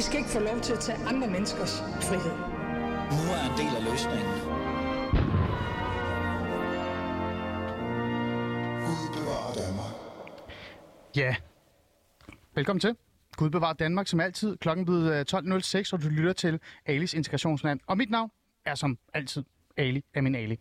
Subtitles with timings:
[0.00, 2.36] I skal ikke få lov til at tage andre menneskers frihed.
[3.16, 4.32] Nu er en del af løsningen.
[8.86, 9.94] Gud bevarer Danmark.
[11.16, 11.36] Ja.
[12.54, 12.96] Velkommen til.
[13.36, 14.56] Gud bevarer Danmark som altid.
[14.56, 17.80] Klokken blevet øh, 12.06, og du lytter til Alis Integrationsland.
[17.86, 18.30] Og mit navn
[18.64, 19.44] er som altid
[19.76, 20.58] Ali Amin Ali.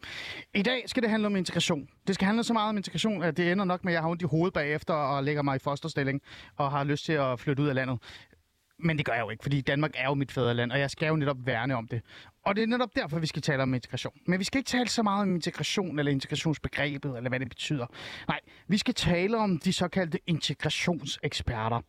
[0.54, 1.88] I dag skal det handle om integration.
[2.08, 4.10] Det skal handle så meget om integration, at det ender nok med, at jeg har
[4.10, 6.22] ondt i hovedet bagefter og lægger mig i fosterstilling
[6.56, 8.00] og har lyst til at flytte ud af landet.
[8.80, 11.08] Men det gør jeg jo ikke, fordi Danmark er jo mit fædreland, og jeg skal
[11.08, 12.02] jo netop værne om det.
[12.46, 14.14] Og det er netop derfor, vi skal tale om integration.
[14.28, 17.86] Men vi skal ikke tale så meget om integration eller integrationsbegrebet, eller hvad det betyder.
[18.28, 21.82] Nej, vi skal tale om de såkaldte integrationseksperter.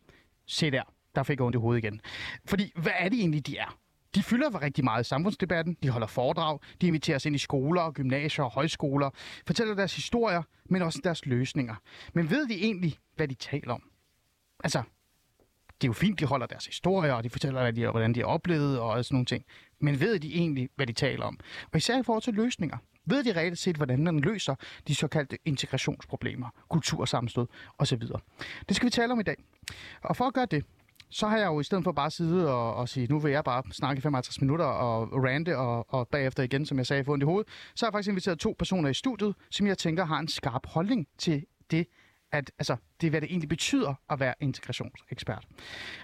[0.46, 0.82] Se der,
[1.14, 2.00] der fik jeg ondt i hovedet igen.
[2.44, 3.78] Fordi, hvad er det egentlig, de er?
[4.14, 7.90] De fylder rigtig meget i samfundsdebatten, de holder foredrag, de inviterer os ind i skoler,
[7.90, 9.10] gymnasier og højskoler,
[9.46, 11.74] fortæller deres historier, men også deres løsninger.
[12.14, 13.82] Men ved de egentlig, hvad de taler om?
[14.64, 14.82] Altså,
[15.80, 18.20] det er jo fint, de holder deres historier, og de fortæller, hvad de, hvordan de
[18.20, 19.44] har oplevet og sådan nogle ting.
[19.80, 21.38] Men ved de egentlig, hvad de taler om?
[21.72, 22.76] Og især i forhold til løsninger.
[23.06, 24.54] Ved de reelt set, hvordan man løser
[24.88, 27.46] de såkaldte integrationsproblemer, kultursammenstød
[27.78, 28.02] osv.?
[28.68, 29.36] Det skal vi tale om i dag.
[30.02, 30.64] Og for at gøre det,
[31.10, 33.32] så har jeg jo i stedet for bare at sidde og, og sige, nu vil
[33.32, 37.04] jeg bare snakke i 55 minutter og rante, og, og bagefter igen, som jeg sagde,
[37.04, 39.78] få ondt i hovedet, så har jeg faktisk inviteret to personer i studiet, som jeg
[39.78, 41.86] tænker har en skarp holdning til det,
[42.32, 45.44] at altså, det er, hvad det egentlig betyder at være integrationsekspert.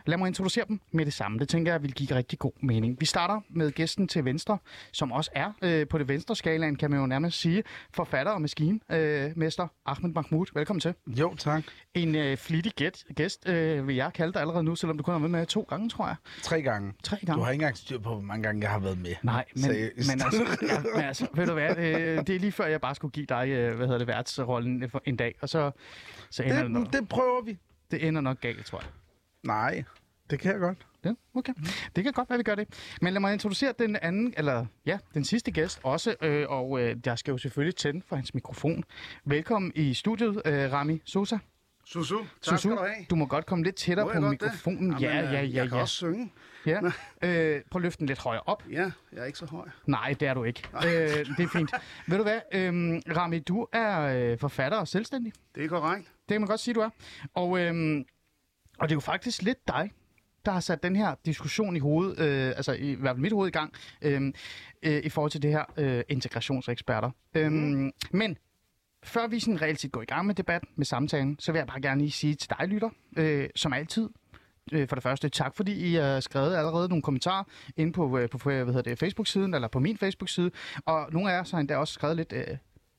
[0.06, 1.38] Lad mig introducere dem med det samme.
[1.38, 2.96] Det tænker jeg vil give rigtig god mening.
[3.00, 4.58] Vi starter med gæsten til venstre,
[4.92, 7.62] som også er øh, på det venstre skalaen, kan man jo nærmest sige,
[7.94, 10.46] forfatter og maskinmester øh, Ahmed Mahmoud.
[10.54, 10.94] Velkommen til.
[11.06, 11.62] Jo, tak.
[11.94, 15.12] En øh, flittig gæt, gæst, øh, vil jeg kalde dig allerede nu, selvom du kun
[15.12, 16.16] har været med to gange, tror jeg.
[16.42, 16.92] Tre gange.
[17.02, 17.38] Tre gange.
[17.38, 19.14] Du har ikke engang styr på, hvor mange gange jeg har været med.
[19.22, 20.10] Nej, men, Seriøst.
[20.10, 22.94] men, altså, ja, men altså, ved du hvad, øh, det er lige før, jeg bare
[22.94, 25.70] skulle give dig, øh, hvad hedder det, værtsrollen en dag, og så,
[26.30, 27.58] så ender det, nok, det, det prøver vi.
[27.90, 28.88] det ender nok galt, tror jeg.
[29.42, 29.84] Nej,
[30.30, 30.78] det kan jeg godt.
[31.04, 31.52] Ja, okay.
[31.96, 32.68] Det kan godt være, vi gør det.
[33.02, 36.96] Men lad mig introducere den anden, eller ja, den sidste gæst også, øh, og øh,
[37.06, 38.84] jeg skal jo selvfølgelig tænde for hans mikrofon.
[39.24, 41.38] Velkommen i studiet, øh, Rami Sosa.
[41.84, 43.06] Susu, tak Susu, skal du have.
[43.10, 44.30] du må godt komme lidt tættere på jeg det?
[44.30, 44.98] mikrofonen.
[45.00, 45.82] Ja, Jamen, ja, øh, ja, Jeg kan ja.
[45.82, 46.32] også synge.
[46.66, 46.80] ja.
[47.22, 48.62] Øh, prøv at løfte den lidt højere op.
[48.70, 49.68] Ja, jeg er ikke så høj.
[49.86, 50.62] Nej, det er du ikke.
[50.76, 50.82] øh,
[51.36, 51.70] det er fint.
[52.08, 55.32] Ved du hvad, øhm, Rami, du er øh, forfatter og selvstændig.
[55.54, 56.12] Det er korrekt.
[56.28, 56.90] Det kan man godt sige, du er.
[57.34, 58.04] Og, øhm,
[58.78, 59.90] og det er jo faktisk lidt dig,
[60.44, 63.32] der har sat den her diskussion i hovedet, øh, altså i, i hvert fald mit
[63.32, 63.72] hoved i gang,
[64.02, 64.32] øh,
[64.82, 67.10] øh, i forhold til det her øh, integrationseksperter.
[67.34, 67.92] Øhm, Mhm.
[68.10, 68.36] Men
[69.04, 71.66] før vi sådan reelt set går i gang med debatten, med samtalen, så vil jeg
[71.66, 74.08] bare gerne lige sige til dig, lytter, øh, som altid,
[74.72, 77.44] øh, for det første, tak fordi I har skrevet allerede nogle kommentarer
[77.76, 80.50] inde på, øh, på hvad hedder det, Facebook-siden, eller på min Facebook-side,
[80.86, 82.46] og nogle af jer har endda også skrevet lidt øh,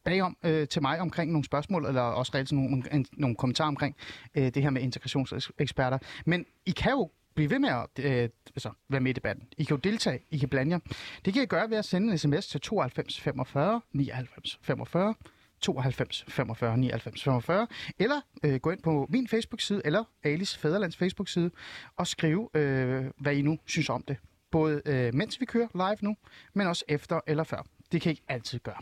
[0.08, 3.96] bagom øh, til mig omkring nogle spørgsmål, eller også reelt nogle, en, nogle kommentarer omkring
[4.36, 5.98] øh, det her med integrationseksperter.
[6.26, 9.48] Men I kan jo blive ved med at øh, altså, være med i debatten.
[9.58, 10.80] I kan jo deltage, I kan blande jer.
[11.26, 15.16] Det kan I gøre ved at sende en sms til 92 45 99 45
[15.62, 17.68] 92 45 99 45,
[18.00, 21.52] eller øh, gå ind på min Facebook-side, eller Alice Fæderlands Facebook-side,
[21.96, 24.18] og skrive, øh, hvad I nu synes om det.
[24.52, 26.16] Både øh, mens vi kører live nu,
[26.54, 27.66] men også efter eller før.
[27.92, 28.82] Det kan I altid gøre.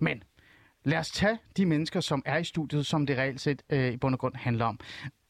[0.00, 0.22] Men
[0.84, 3.96] lad os tage de mennesker, som er i studiet, som det reelt set øh, i
[3.96, 4.80] bund og grund handler om.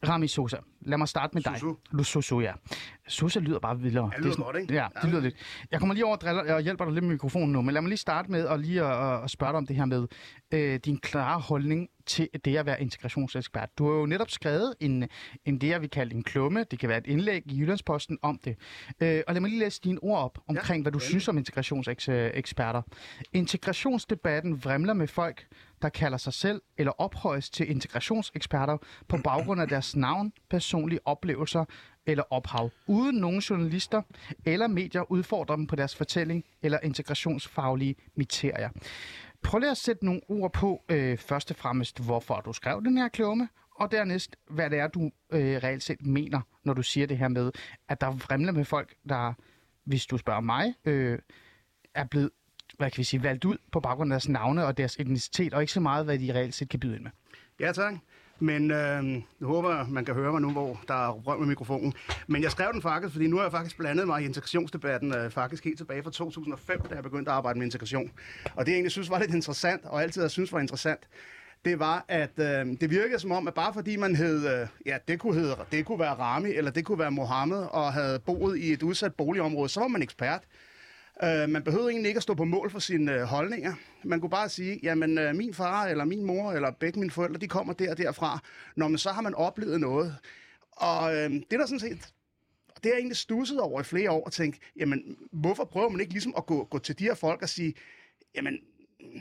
[0.09, 1.55] Rami Sosa, lad mig starte med dig.
[1.57, 1.75] Susu.
[1.91, 2.53] Lu Susu, ja.
[3.09, 4.11] Sosa lyder bare vildere.
[4.13, 4.75] Ja, det lyder er godt, ikke?
[4.75, 5.09] Ja, det Ja.
[5.11, 5.35] lyder lidt.
[5.71, 7.83] Jeg kommer lige over og, driller, og hjælper dig lidt med mikrofonen nu, men lad
[7.83, 10.07] mig lige starte med at lige at, at spørge dig om det her med
[10.55, 13.79] øh, din klare holdning til det at være integrationsekspert.
[13.79, 15.09] Du har jo netop skrevet en,
[15.45, 16.65] en det, jeg vil kalde en klumme.
[16.71, 18.57] Det kan være et indlæg i Jyllandsposten om det.
[19.01, 21.11] Øh, og lad mig lige læse dine ord op omkring, ja, hvad du endelig.
[21.11, 22.83] synes om integrationseksperter.
[23.33, 25.47] Integrationsdebatten vrimler med folk,
[25.83, 28.77] der kalder sig selv eller ophøjes til integrationseksperter
[29.09, 31.65] på baggrund af deres navn, personlige oplevelser
[32.07, 34.03] eller ophav, uden nogen journalister
[34.45, 38.69] eller medier udfordrer dem på deres fortælling eller integrationsfaglige kriterier.
[39.43, 42.99] Prøv lige at sætte nogle ord på, øh, først og fremmest, hvorfor du skrev den
[42.99, 47.07] her klumme, og dernæst, hvad det er, du øh, reelt set mener, når du siger
[47.07, 47.53] det her med,
[47.89, 49.33] at der fremler med folk, der,
[49.85, 51.19] hvis du spørger mig, øh,
[51.95, 52.31] er blevet
[52.79, 55.61] hvad kan vi sige, valgt ud på baggrund af deres navne og deres etnicitet, og
[55.61, 57.11] ikke så meget, hvad de reelt set kan byde ind med.
[57.61, 57.95] Ja, tak.
[58.39, 61.95] Men øh, jeg håber, man kan høre mig nu, hvor der er røg med mikrofonen.
[62.27, 65.31] Men jeg skrev den faktisk, fordi nu har jeg faktisk blandet mig i integrationsdebatten, øh,
[65.31, 68.11] faktisk helt tilbage fra 2005, da jeg begyndte at arbejde med integration.
[68.55, 71.01] Og det jeg egentlig synes var lidt interessant, og altid har synes var interessant,
[71.65, 74.97] det var, at øh, det virkede som om, at bare fordi man hed, øh, ja,
[75.09, 78.59] det kunne, hedde, det kunne være Rami, eller det kunne være Mohammed, og havde boet
[78.59, 80.41] i et udsat boligområde, så var man ekspert.
[81.25, 83.75] Øh, man behøvede egentlig ikke at stå på mål for sine øh, holdninger.
[84.05, 87.41] Man kunne bare sige, jamen øh, min far eller min mor eller begge mine forældre,
[87.41, 88.39] de kommer der og derfra.
[88.77, 90.17] Når man så har man oplevet noget.
[90.73, 92.13] Og øh, det er der sådan set
[92.83, 96.01] det har jeg egentlig stusset over i flere år og tænkt, jamen, hvorfor prøver man
[96.01, 97.75] ikke ligesom at gå, gå til de her folk og sige,
[98.35, 98.59] jamen,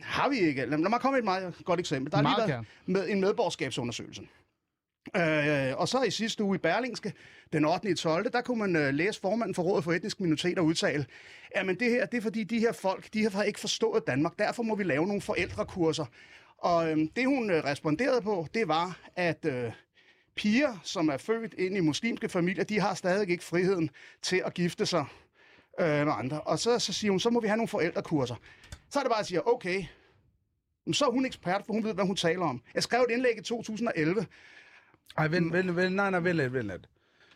[0.04, 0.66] har vi ikke...
[0.66, 2.12] Lad, lad mig komme med et meget godt eksempel.
[2.12, 4.22] Der Meget lige været med en medborgerskabsundersøgelse.
[5.16, 7.14] Øh, og så i sidste uge i Berlingske,
[7.54, 7.90] den 8.
[7.90, 11.06] i 12., der kunne man øh, læse formanden for Rådet for Etniske Minoriteter udtale,
[11.56, 14.64] jamen det her, det er fordi de her folk, de har ikke forstået Danmark, derfor
[14.64, 16.06] må vi lave nogle forældrekurser.
[16.58, 19.72] Og øh, det hun øh, responderede på, det var, at øh,
[20.36, 23.90] piger, som er født ind i muslimske familier, de har stadig ikke friheden
[24.22, 25.06] til at gifte sig
[25.80, 26.42] øh, med andre.
[26.42, 28.36] Og så, så siger hun, så må vi have nogle forældrekurser.
[28.90, 29.84] Så er det bare at sige, okay,
[30.86, 32.62] men så er hun ekspert, for hun ved, hvad hun taler om.
[32.76, 34.26] Jeg skrev et indlæg i 2011,
[35.18, 36.91] ej, vent, vent, vent, nej, nej, vent lidt, vent lidt.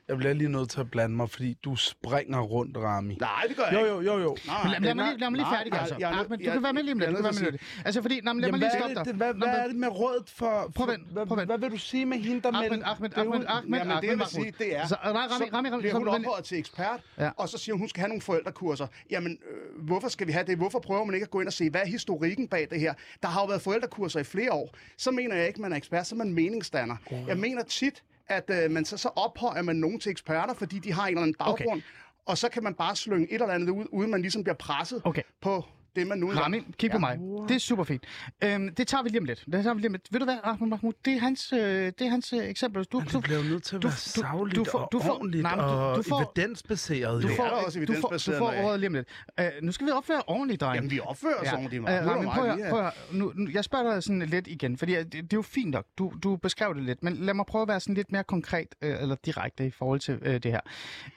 [0.07, 3.15] Jeg bliver lige nødt til at blande mig, fordi du springer rundt, Rami.
[3.21, 4.11] Nej, det gør jeg Jo, ikke.
[4.11, 4.37] jo, jo, jo.
[4.47, 5.95] Nej, lad, lad, mig nej, lige, lad mig lige nej, færdig, nej, altså.
[5.99, 7.09] er Ahmed, du jeg- kan være med lige om lidt.
[7.09, 7.61] Du kan være med lidt.
[7.85, 8.21] Altså, fordi...
[8.23, 9.05] Men lad Jamen, mig lige stoppe dig.
[9.05, 10.71] det, hvad, hvad er det med rådet for...
[10.75, 11.47] Prøv vent, hvad, prøv vent.
[11.49, 12.71] hvad vil du sige med hende, der Ahmed.
[12.71, 15.69] Ahmed, Ahmed, Ahmed, Jamen, det jeg Ahmed vil sige, det er, Så, Rami, Rami, Rami,
[15.69, 16.99] så bliver hun ophøjet til ekspert,
[17.37, 18.87] og så siger hun, hun skal have nogle forældrekurser.
[19.09, 20.57] Jamen, øh, hvorfor skal vi have det?
[20.57, 22.93] Hvorfor prøver man ikke at gå ind og se, hvad er historikken bag det her?
[23.21, 24.69] Der har jo været forældrekurser i flere år.
[24.97, 26.95] Så mener jeg ikke, man er ekspert, så er man meningsdanner.
[27.27, 30.93] Jeg mener tit, at øh, man så, så ophøjer man nogen til eksperter, fordi de
[30.93, 31.81] har en eller anden baggrund, okay.
[32.25, 35.01] og så kan man bare slynge et eller andet ud, uden man ligesom bliver presset
[35.05, 35.21] Okay.
[35.41, 35.63] på
[35.95, 37.19] det, man nu engang- Rami, kig på mig.
[37.49, 38.03] Det er super fint.
[38.43, 39.45] Øhm, det tager vi lige om lidt.
[39.51, 40.07] Det tager vi lige om lidt.
[40.11, 40.93] Ved du hvad, Ahmed Mahmoud?
[41.05, 42.83] Det er hans, øh, det er hans øh, eksempel.
[42.83, 44.89] Du, Men det bliver jo nødt til at du- være du- savligt du får- og
[44.91, 47.23] du får- ordentligt nej, du- og du får- evidensbaseret.
[47.23, 49.07] du får, er også du får, du evidensbaseret får ordet lige om lidt.
[49.39, 50.75] Øh, nu skal vi opføre ordentligt, dreng.
[50.75, 51.93] Jamen, vi opfører os ordentligt, Ja, Mark.
[52.01, 54.21] øh, Nu der Rami, meget, prøv, at- prøv, at- nu, nu, jeg spørger dig sådan
[54.21, 55.85] lidt igen, fordi det, det er jo fint nok.
[55.97, 58.67] Du, du beskrev det lidt, men lad mig prøve at være sådan lidt mere konkret
[58.81, 60.59] øh, eller direkte i forhold til øh, det her.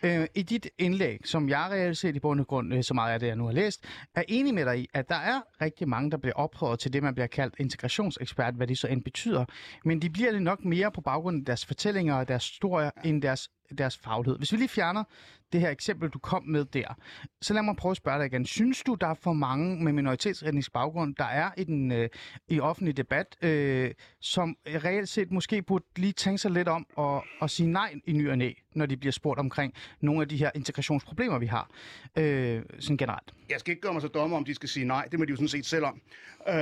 [0.03, 3.13] Øh, I dit indlæg, som jeg reelt set i bund og grund, øh, så meget
[3.13, 3.85] af det, jeg nu har læst,
[4.15, 7.03] er enig med dig i, at der er rigtig mange, der bliver ophøjet til det,
[7.03, 9.45] man bliver kaldt integrationsekspert, hvad det så end betyder.
[9.85, 13.23] Men de bliver det nok mere på baggrund af deres fortællinger og deres historier, end
[13.23, 14.39] deres deres faglighed.
[14.39, 15.05] Hvis vi lige fjerner
[15.53, 16.95] det her eksempel, du kom med der,
[17.43, 18.47] så lad mig prøve at spørge dig igen.
[18.47, 22.09] Synes du, der er for mange med minoritetsretnisk baggrund, der er i den øh,
[22.49, 23.91] i offentlig debat, øh,
[24.21, 28.13] som reelt set måske burde lige tænke sig lidt om at, at sige nej i
[28.13, 31.71] ny og næ, når de bliver spurgt omkring nogle af de her integrationsproblemer, vi har,
[32.19, 33.35] øh, sådan generelt?
[33.51, 35.09] Jeg skal ikke gøre mig så dommer, om de skal sige nej.
[35.11, 36.01] Det må de jo sådan set selv om.
[36.49, 36.55] Øh,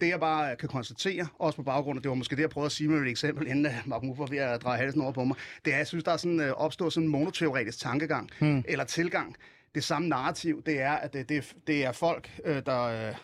[0.00, 2.66] det jeg bare kan konstatere, også på baggrund af, det var måske det, jeg prøvede
[2.66, 5.24] at sige med et eksempel, inden øh, Mark Muffer ved at dreje halsen over på
[5.24, 8.13] mig, det er, at jeg synes, der er sådan, øh, opstået sådan en monoteoretisk tankegang,
[8.40, 8.64] hmm.
[8.68, 9.36] eller tilgang.
[9.74, 13.14] Det samme narrativ, det er, at det, det, det er folk, øh, der øh,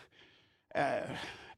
[0.69, 0.99] er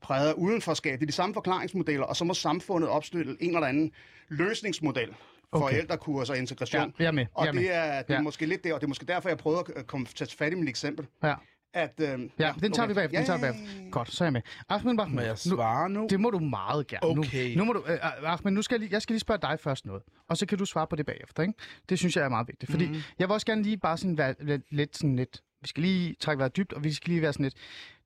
[0.02, 1.00] præget af udenforskab.
[1.00, 3.92] Det er de samme forklaringsmodeller, og så må samfundet opstille en eller anden
[4.30, 5.76] løsningsmodel for Okay.
[5.76, 6.82] forældrekurs og integration.
[6.82, 8.22] Ja, jeg er med, Og jeg er det er, det er Ja.
[8.22, 10.56] måske lidt det, og det er måske derfor, jeg prøver at komme tage fat i
[10.56, 11.08] mit eksempel.
[11.24, 11.34] Ja,
[11.74, 12.88] At, øh, ja, den tager okay.
[12.88, 13.18] vi bagefter.
[13.18, 13.90] Den tager vi bagefter.
[13.92, 14.42] Godt, så er jeg med.
[14.70, 16.08] Ahmed Mahmoud, Må jeg svare nu?
[16.10, 17.06] Det må du meget gerne.
[17.06, 17.56] Okay.
[17.56, 19.60] Nu, nu må du, øh, Ahmed, nu skal jeg, lige, jeg skal lige spørge dig
[19.60, 21.44] først noget, og så kan du svare på det bagefter.
[21.44, 21.54] Ikke?
[21.90, 22.96] Det synes jeg er meget vigtigt, fordi mm.
[23.20, 26.16] jeg vil også gerne lige bare sådan være lidt, lidt sådan lidt, vi skal lige
[26.20, 27.56] trække vejret dybt, og vi skal lige være sådan lidt,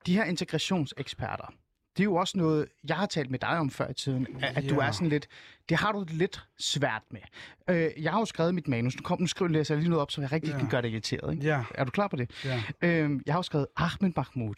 [0.06, 1.54] de her integrationseksperter,
[1.98, 4.58] det er jo også noget, jeg har talt med dig om før i tiden, at,
[4.58, 5.28] at du er sådan lidt,
[5.70, 7.22] det har du det lidt svært med.
[7.70, 10.02] Øh, jeg har jo skrevet mit manus, nu kom nu skriver læser jeg lige noget
[10.02, 10.58] op, så jeg rigtig Ja.
[10.60, 11.34] kan gøre det irriteret.
[11.34, 11.46] Ikke?
[11.46, 11.64] Ja.
[11.76, 12.32] Er du klar på det?
[12.46, 12.64] Ja.
[12.82, 14.56] Øhm, jeg har jo skrevet Ahmed Mahmoud.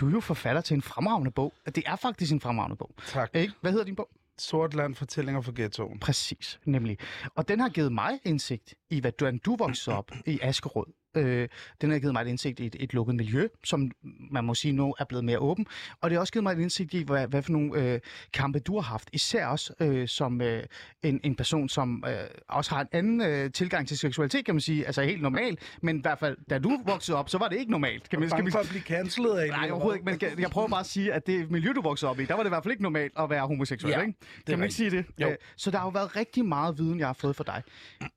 [0.00, 1.52] Du er jo forfatter til en fremragende bog.
[1.74, 2.94] Det er faktisk en fremragende bog.
[3.06, 3.30] Tak.
[3.34, 3.54] Ikke?
[3.60, 4.08] Hvad hedder din bog?
[4.38, 5.98] Sort land fortællinger fra ghettoen.
[5.98, 6.98] Præcis, nemlig.
[7.34, 10.86] Og den har givet mig indsigt i, du, du voksede op i Askerød.
[11.14, 11.48] Øh,
[11.80, 13.90] den har givet mig et indsigt i et, et lukket miljø, som
[14.30, 15.66] man må sige nu er blevet mere åben.
[16.00, 18.00] Og det har også givet mig et indsigt i, hvad, hvad for nogle øh,
[18.32, 19.08] kampe du har haft.
[19.12, 20.62] Især også øh, som øh,
[21.02, 22.14] en, en person, som øh,
[22.48, 24.86] også har en anden øh, tilgang til seksualitet, kan man sige.
[24.86, 25.58] Altså helt normal.
[25.82, 28.08] Men i hvert fald, da du voksede op, så var det ikke normalt.
[28.10, 30.50] Kan man, skal vi, for at blive cancelet af Nej, overhovedet ikke, men jeg- jeg
[30.50, 32.52] prøver bare at sige, at det miljø, du voksede op i, der var det i
[32.54, 34.14] hvert fald ikke normalt at være homoseksuel, Ja, ikke?
[34.46, 35.04] Kan man ikke sige det?
[35.20, 35.28] Jo.
[35.28, 37.62] Øh, Så der har jo været rigtig meget viden, jeg har fået for dig.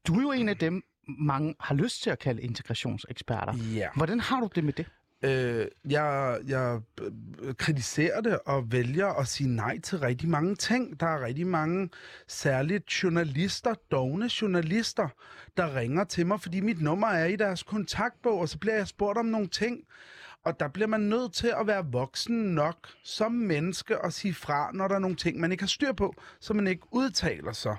[0.08, 3.54] Du er jo en af dem, mange har lyst til at kalde integrationseksperter.
[3.76, 3.88] Ja.
[3.96, 4.86] Hvordan har du det med det?
[5.24, 6.80] Øh, jeg, jeg
[7.42, 11.00] øh, kritiserer det og vælger at sige nej til rigtig mange ting.
[11.00, 11.90] Der er rigtig mange,
[12.28, 15.08] særligt journalister, dogne journalister,
[15.58, 18.88] der ringer til mig, fordi mit nummer er i deres kontaktbog, og så bliver jeg
[18.88, 19.80] spurgt om nogle ting.
[20.46, 24.72] Og der bliver man nødt til at være voksen nok som menneske og sige fra,
[24.74, 27.78] når der er nogle ting, man ikke har styr på, så man ikke udtaler sig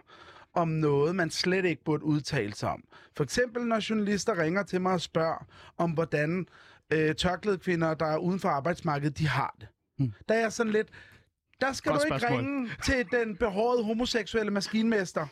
[0.54, 2.84] om noget, man slet ikke burde udtale sig om.
[3.16, 5.46] For eksempel, når journalister ringer til mig og spørger
[5.78, 6.46] om, hvordan
[6.92, 9.68] øh, tørklæde kvinder, der er uden for arbejdsmarkedet, de har det.
[9.98, 10.12] Mm.
[10.28, 10.88] Der er sådan lidt,
[11.60, 12.38] der skal Godt du ikke spørgsmål.
[12.38, 15.26] ringe til den behårede homoseksuelle maskinmester,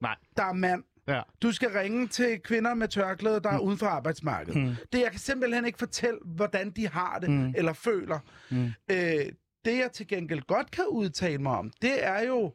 [0.00, 0.16] Nej.
[0.36, 0.84] der er mand.
[1.08, 1.22] Ja.
[1.42, 4.62] Du skal ringe til kvinder med tørklæde, der er uden for arbejdsmarkedet.
[4.62, 4.74] Mm.
[4.92, 7.54] Det, jeg kan simpelthen ikke fortælle, hvordan de har det mm.
[7.56, 8.18] eller føler.
[8.50, 8.64] Mm.
[8.90, 9.32] Øh,
[9.64, 12.52] det, jeg til gengæld godt kan udtale mig om, det er jo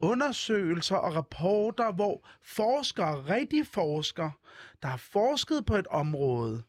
[0.00, 4.32] undersøgelser og rapporter, hvor forskere, rigtige forskere,
[4.82, 6.62] der har forsket på et område,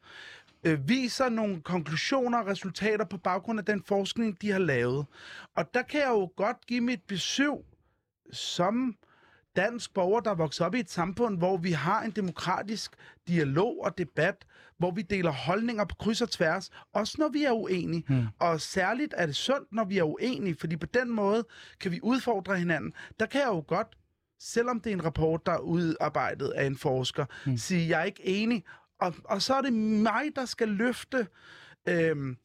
[0.64, 5.06] øh, viser nogle konklusioner og resultater på baggrund af den forskning, de har lavet.
[5.56, 7.56] Og der kan jeg jo godt give mit besøg
[8.32, 8.96] som
[9.56, 12.92] dansk borger, der vokser op i et samfund, hvor vi har en demokratisk
[13.28, 14.46] dialog og debat,
[14.78, 18.04] hvor vi deler holdninger på kryds og tværs, også når vi er uenige.
[18.08, 18.26] Hmm.
[18.40, 21.46] Og særligt er det sundt, når vi er uenige, fordi på den måde
[21.80, 22.94] kan vi udfordre hinanden.
[23.20, 23.88] Der kan jeg jo godt,
[24.40, 27.58] selvom det er en rapport, der er udarbejdet af en forsker, hmm.
[27.58, 28.64] sige, jeg er ikke enig.
[29.02, 31.28] Og, og så er det mig, der skal løfte
[31.88, 32.38] øhm,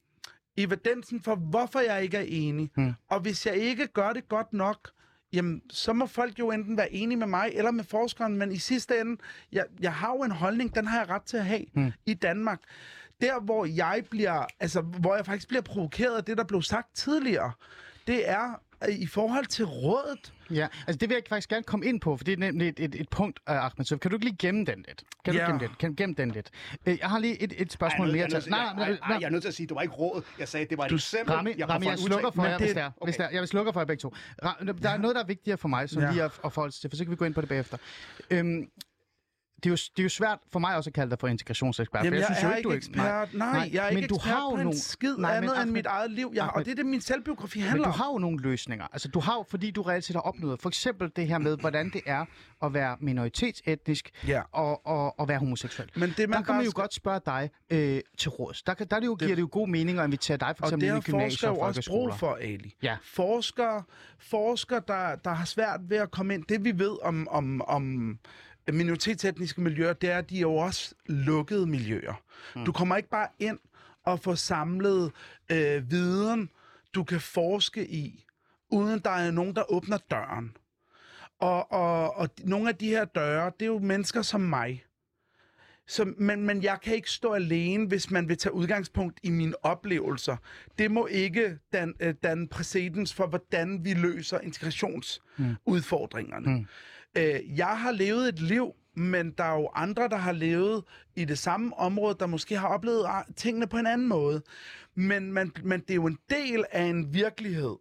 [0.57, 2.71] evidensen for, hvorfor jeg ikke er enig.
[2.75, 2.93] Hmm.
[3.09, 4.91] Og hvis jeg ikke gør det godt nok,
[5.33, 8.59] jamen, så må folk jo enten være enige med mig eller med forskeren, men i
[8.59, 9.21] sidste ende,
[9.53, 11.93] jeg, jeg har jo en holdning, den har jeg ret til at have hmm.
[12.07, 12.61] i Danmark.
[13.21, 16.95] Der, hvor jeg bliver, altså, hvor jeg faktisk bliver provokeret af det, der blev sagt
[16.95, 17.53] tidligere,
[18.07, 20.33] det er i forhold til rådet.
[20.51, 22.81] Ja, altså det vil jeg faktisk gerne komme ind på, for det er nemlig et,
[22.81, 23.85] et, et punkt, uh, Ahmed.
[23.85, 25.03] Så kan du ikke lige gemme den lidt?
[25.25, 25.41] Kan Ja.
[25.41, 26.51] du gemme den, kan, gemme den lidt?
[26.87, 28.43] Uh, jeg har lige et, et spørgsmål Ej, mere jeg, er til.
[28.43, 30.23] til- jeg, nej, nej, jeg er nødt til at sige, at det var ikke råd.
[30.39, 31.35] Jeg sagde, at det var et eksempel.
[31.35, 33.25] Rami, jeg Rami, jeg slukker for jer, det- hvis der, hvis okay.
[33.25, 34.15] der, jeg vil slukker for jer begge to.
[34.83, 36.11] Der er noget, der er vigtigere for mig, som Ja.
[36.11, 37.77] lige at, at forholde sig til, for så kan vi gå ind på det bagefter.
[38.31, 38.69] Øhm,
[39.65, 42.05] det er, jo, det er jo svært for mig også at kalde dig for integrationsekspert.
[42.05, 42.97] Jamen, for jeg, synes er jo ikke du ekspert.
[42.97, 45.51] Nej, Nej, nej, jeg er men ikke du har jo nogle- skid Nej, men andet
[45.51, 46.31] end Ahmed- mit eget liv.
[46.35, 47.99] Jeg, Ahmed- og det er det, min selvbiografi Men handler du om.
[47.99, 48.87] har jo nogle løsninger.
[48.93, 51.57] Altså, du har jo, fordi du reelt set har opnået, for eksempel det her med,
[51.59, 52.25] hvordan det er
[52.63, 54.43] at være minoritetsetnisk Ja.
[54.53, 55.91] og, og, og være homoseksuel.
[55.95, 58.63] Men det, der man kan man jo skal- godt spørge dig øh, til råds.
[58.63, 60.69] Der, der er det jo, giver det jo god mening at invitere dig for Og
[60.69, 62.17] eksempel det ind har i gymnasier forskere og jo også brug folkeskoler.
[62.17, 62.75] for, Ali.
[62.83, 62.97] Ja.
[63.03, 63.83] Forskere,
[64.19, 66.45] forskere der, der har svært ved at komme ind.
[66.49, 68.19] Det vi ved om, om, om
[68.75, 72.23] minoritetsetniske miljøer, det er, at de er jo også lukkede miljøer.
[72.57, 72.65] Mm.
[72.65, 73.59] Du kommer ikke bare ind
[74.05, 75.13] og får samlet
[75.53, 76.51] øh, viden,
[76.95, 78.25] du kan forske i,
[78.71, 80.57] uden der er nogen, der åbner døren.
[81.39, 84.85] Og, og, og nogle af de her døre, det er jo mennesker som mig.
[85.87, 89.65] Så, men, men jeg kan ikke stå alene, hvis man vil tage udgangspunkt i mine
[89.65, 90.37] oplevelser.
[90.79, 96.51] Det må ikke danne, øh, danne præcedens for, hvordan vi løser integrationsudfordringerne.
[96.51, 96.67] Mm.
[97.17, 100.85] Øh, jeg har levet et liv, men der er jo andre, der har levet
[101.17, 104.43] i det samme område, der måske har oplevet tingene på en anden måde.
[104.95, 107.77] Men, man, men det er jo en del af en virkelighed.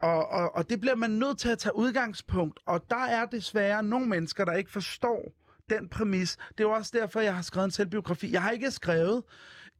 [0.00, 2.60] Og, og, og det bliver man nødt til at tage udgangspunkt.
[2.66, 5.32] Og der er desværre nogle mennesker, der ikke forstår
[5.70, 6.36] den præmis.
[6.36, 8.32] Det er jo også derfor, jeg har skrevet en selvbiografi.
[8.32, 9.22] Jeg har ikke skrevet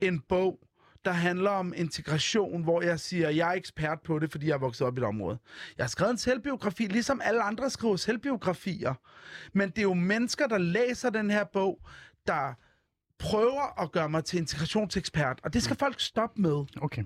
[0.01, 0.59] en bog,
[1.05, 4.55] der handler om integration, hvor jeg siger, at jeg er ekspert på det, fordi jeg
[4.55, 5.39] er vokset op i et område.
[5.79, 8.95] Jeg har skrevet en selvbiografi, ligesom alle andre skriver selvbiografier.
[9.53, 11.81] Men det er jo mennesker, der læser den her bog,
[12.27, 12.55] der
[13.19, 15.41] prøver at gøre mig til integrationsekspert.
[15.45, 16.65] Og det skal folk stoppe med.
[16.83, 17.05] Okay.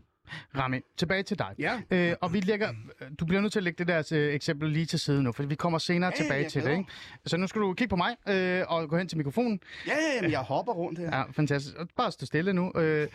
[0.58, 1.54] Rami, tilbage til dig.
[1.58, 1.80] Ja.
[1.90, 2.68] Øh, og vi lægger,
[3.20, 5.42] du bliver nødt til at lægge det der øh, eksempel lige til side nu, for
[5.42, 6.70] vi kommer senere Ja, tilbage ja, til det.
[6.70, 6.84] Ikke?
[7.26, 9.60] Så nu skal du kigge på mig øh, og gå hen til mikrofonen.
[9.86, 11.16] Ja, ja, jamen, jeg hopper rundt her.
[11.16, 11.76] Ja, fantastisk.
[11.96, 12.72] Bare stå stille nu.
[12.76, 13.08] Øh,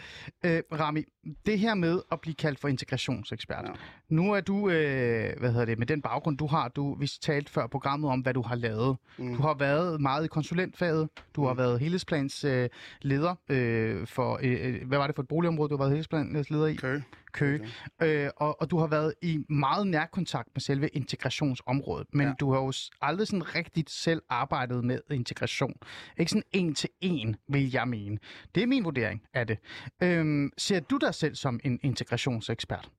[0.46, 1.04] øh, Rami,
[1.46, 3.66] det her med at blive kaldt for integrationsekspert.
[3.66, 3.72] Ja.
[4.10, 7.52] Nu er du, øh, hvad hedder det, med den baggrund, du har, du, vi talte
[7.52, 8.98] før programmet om, hvad du har lavet.
[9.18, 9.36] Mm.
[9.36, 11.10] Du har været meget i konsulentfaget.
[11.36, 11.48] Du mm.
[11.48, 12.70] har været helhedsplans øh,
[13.02, 16.50] leder øh, for, øh, øh, hvad var det for et boligområde, du har været helhedsplans
[16.50, 16.76] leder i?
[16.76, 17.00] Kø.
[17.32, 17.70] Køge.
[18.00, 18.26] Okay.
[18.26, 22.34] Øh, og, og du har været i meget nær kontakt med selve integrationsområdet, men ja.
[22.40, 25.74] Du har jo aldrig sådan rigtigt selv arbejdet med integration.
[26.18, 28.18] Ikke sådan en til en, vil jeg mene.
[28.56, 29.58] Det er min vurdering af det.
[30.04, 32.90] Øhm, ser du dig selv som en integrationsekspert?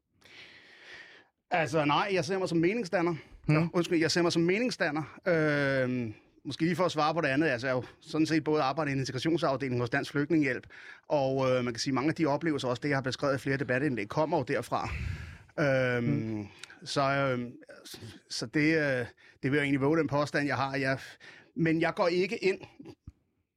[1.51, 3.15] Altså, nej, jeg ser mig som meningsdanner.
[3.47, 3.57] Hmm.
[3.57, 5.03] Ja, undskyld, jeg ser mig som meningsdanner.
[5.29, 6.13] Øh,
[6.45, 7.47] måske lige for at svare på det andet.
[7.47, 10.67] Altså, jeg har jo sådan set både arbejdet i en integrationsafdeling hos Dansk Flygtningehjælp,
[11.09, 13.39] og øh, man kan sige, mange af de oplevelser, også det, jeg har beskrevet i
[13.39, 14.89] flere debatindlæg, kommer jo derfra.
[15.61, 16.47] Øh, hmm.
[16.85, 17.51] Så, øh,
[18.31, 19.07] så det, øh,
[19.43, 20.77] det vil jeg egentlig våge den påstand, jeg har.
[20.77, 20.99] Jeg,
[21.55, 22.59] men jeg går ikke ind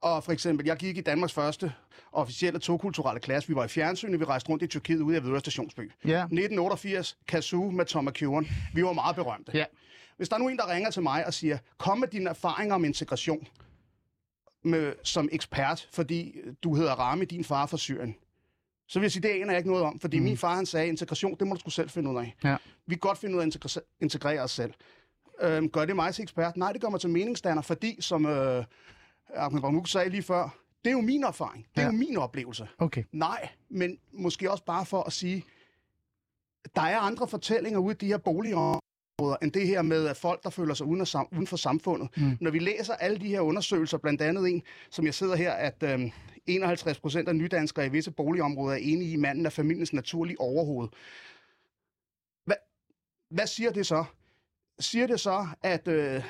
[0.00, 1.72] og for eksempel, jeg gik i Danmarks første
[2.12, 3.48] officielle tokulturelle klasse.
[3.48, 5.92] Vi var i fjernsynet, vi rejste rundt i Tyrkiet ude af Hvidøre Stationsby.
[6.04, 6.18] Ja.
[6.18, 8.46] 1988, Kazoo med Tom McEwan.
[8.74, 9.52] Vi var meget berømte.
[9.54, 9.64] Ja.
[10.18, 12.74] Hvis der er nu en, der ringer til mig og siger, kom med dine erfaringer
[12.74, 13.46] om integration
[14.62, 18.14] med, som ekspert, fordi du hedder Rami, din far fra Syrien,
[18.86, 20.24] så vil jeg sige, det aner jeg ikke noget om, fordi mm.
[20.24, 22.34] min far han sagde, integration, det må du sgu selv finde ud af.
[22.44, 22.56] Ja.
[22.86, 24.74] Vi kan godt finde ud af at integra- integrere os selv.
[25.40, 26.56] Øhm, gør det mig til ekspert?
[26.56, 28.64] Nej, det gør mig til meningsdanner, fordi, som øh,
[29.34, 31.66] Ahmed Bamuk sagde lige før, det er jo min erfaring.
[31.74, 31.92] Det er Ja.
[31.92, 32.68] jo min oplevelse.
[32.78, 33.04] Okay.
[33.12, 35.44] Nej, men måske også bare for at sige,
[36.76, 38.80] der er andre fortællinger ude i de her boligområder,
[39.18, 42.08] end det her med at folk, der føler sig uden, sam- uden for samfundet.
[42.16, 42.36] Mm.
[42.40, 45.82] Når vi læser alle de her undersøgelser, blandt andet en, som jeg sidder her, at
[45.82, 46.10] øhm,
[46.46, 50.40] 51 procent af nydanskere i visse boligområder er enige i, at manden er familiens naturlige
[50.40, 50.88] overhoved.
[52.44, 52.56] Hvad,
[53.30, 54.04] hvad siger det så?
[54.80, 56.22] siger det så, at, øh,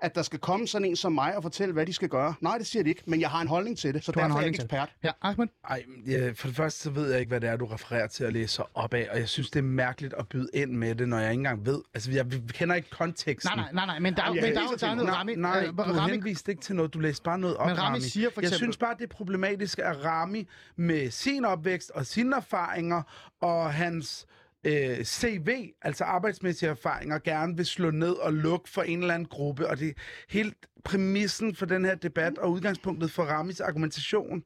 [0.00, 2.34] at der skal komme sådan en som mig og fortælle, hvad de skal gøre?
[2.40, 4.34] Nej, det siger de ikke, men jeg har en holdning til det, så Du derfor
[4.36, 4.92] er jeg ikke ekspert.
[5.04, 5.46] Ja, Ahmed?
[5.70, 8.24] Ej, ja, for det første så ved jeg ikke, hvad det er, du refererer til
[8.24, 11.08] at læse op af, og jeg synes, det er mærkeligt at byde ind med det,
[11.08, 11.80] når jeg ikke engang ved.
[11.94, 13.50] Altså, jeg vi kender ikke konteksten.
[13.58, 14.76] Nej, nej, nej, nej, men der, er jo- Ja, men der, er det jo- er
[14.78, 15.34] der er noget Rami.
[15.34, 16.94] nej, øh, du Rami henviste ikke til noget.
[16.94, 19.14] Du læste bare noget op, Men Rami siger for Jeg eksempel- synes bare, det er
[19.16, 23.02] problematisk, at Rami med sin opvækst og sine erfaringer
[23.40, 24.26] og hans
[24.66, 29.28] øh, CV, altså arbejdsmæssige erfaringer, gerne vil slå ned og lukke for en eller anden
[29.28, 29.68] gruppe.
[29.68, 29.92] Og det er
[30.28, 34.42] helt præmissen for den her debat og udgangspunktet for Ramis argumentation,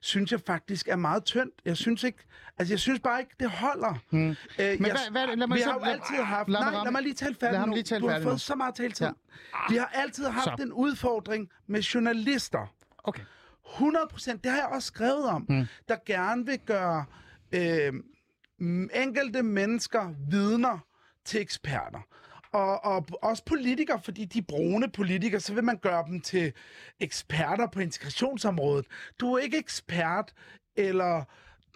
[0.00, 1.54] synes jeg faktisk er meget tyndt.
[1.64, 2.18] Jeg synes ikke,
[2.58, 3.94] altså jeg synes bare ikke, det holder.
[4.10, 4.28] Hmm.
[4.30, 6.48] Øh, Men hvad- hvad- lad mig vi så- har jo lad- altid haft...
[6.48, 7.82] lad nej, lad mig lige tale ham nu.
[7.82, 8.38] tale du har fået nu.
[8.38, 9.06] så meget taletid.
[9.06, 9.12] Ja.
[9.70, 10.62] Vi har altid haft Så.
[10.62, 12.74] en udfordring med journalister.
[13.04, 13.22] Okay.
[13.74, 15.66] 100 procent, det har jeg også skrevet om, mm.
[15.88, 17.04] der gerne vil gøre
[17.52, 17.92] øh,
[18.94, 20.78] enkelte mennesker vidner
[21.24, 22.00] til eksperter.
[22.52, 26.52] Og, og også politikere, fordi de brune politikere, så vil man gøre dem til
[27.00, 28.86] eksperter på integrationsområdet.
[29.20, 30.34] Du er ikke ekspert,
[30.76, 31.24] eller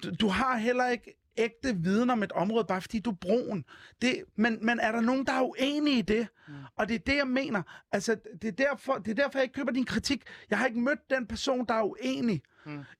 [0.03, 3.65] du, du har heller ikke ægte viden om et område, bare fordi du er brun.
[4.03, 6.27] Det, men, men er der nogen, der er uenige i det?
[6.49, 6.55] Mm.
[6.77, 7.63] Og det er det, jeg mener.
[7.93, 10.23] Altså, det er, derfor, det er derfor, jeg ikke køber din kritik.
[10.51, 12.54] Jeg har ikke mødt den person, der er uenig mm.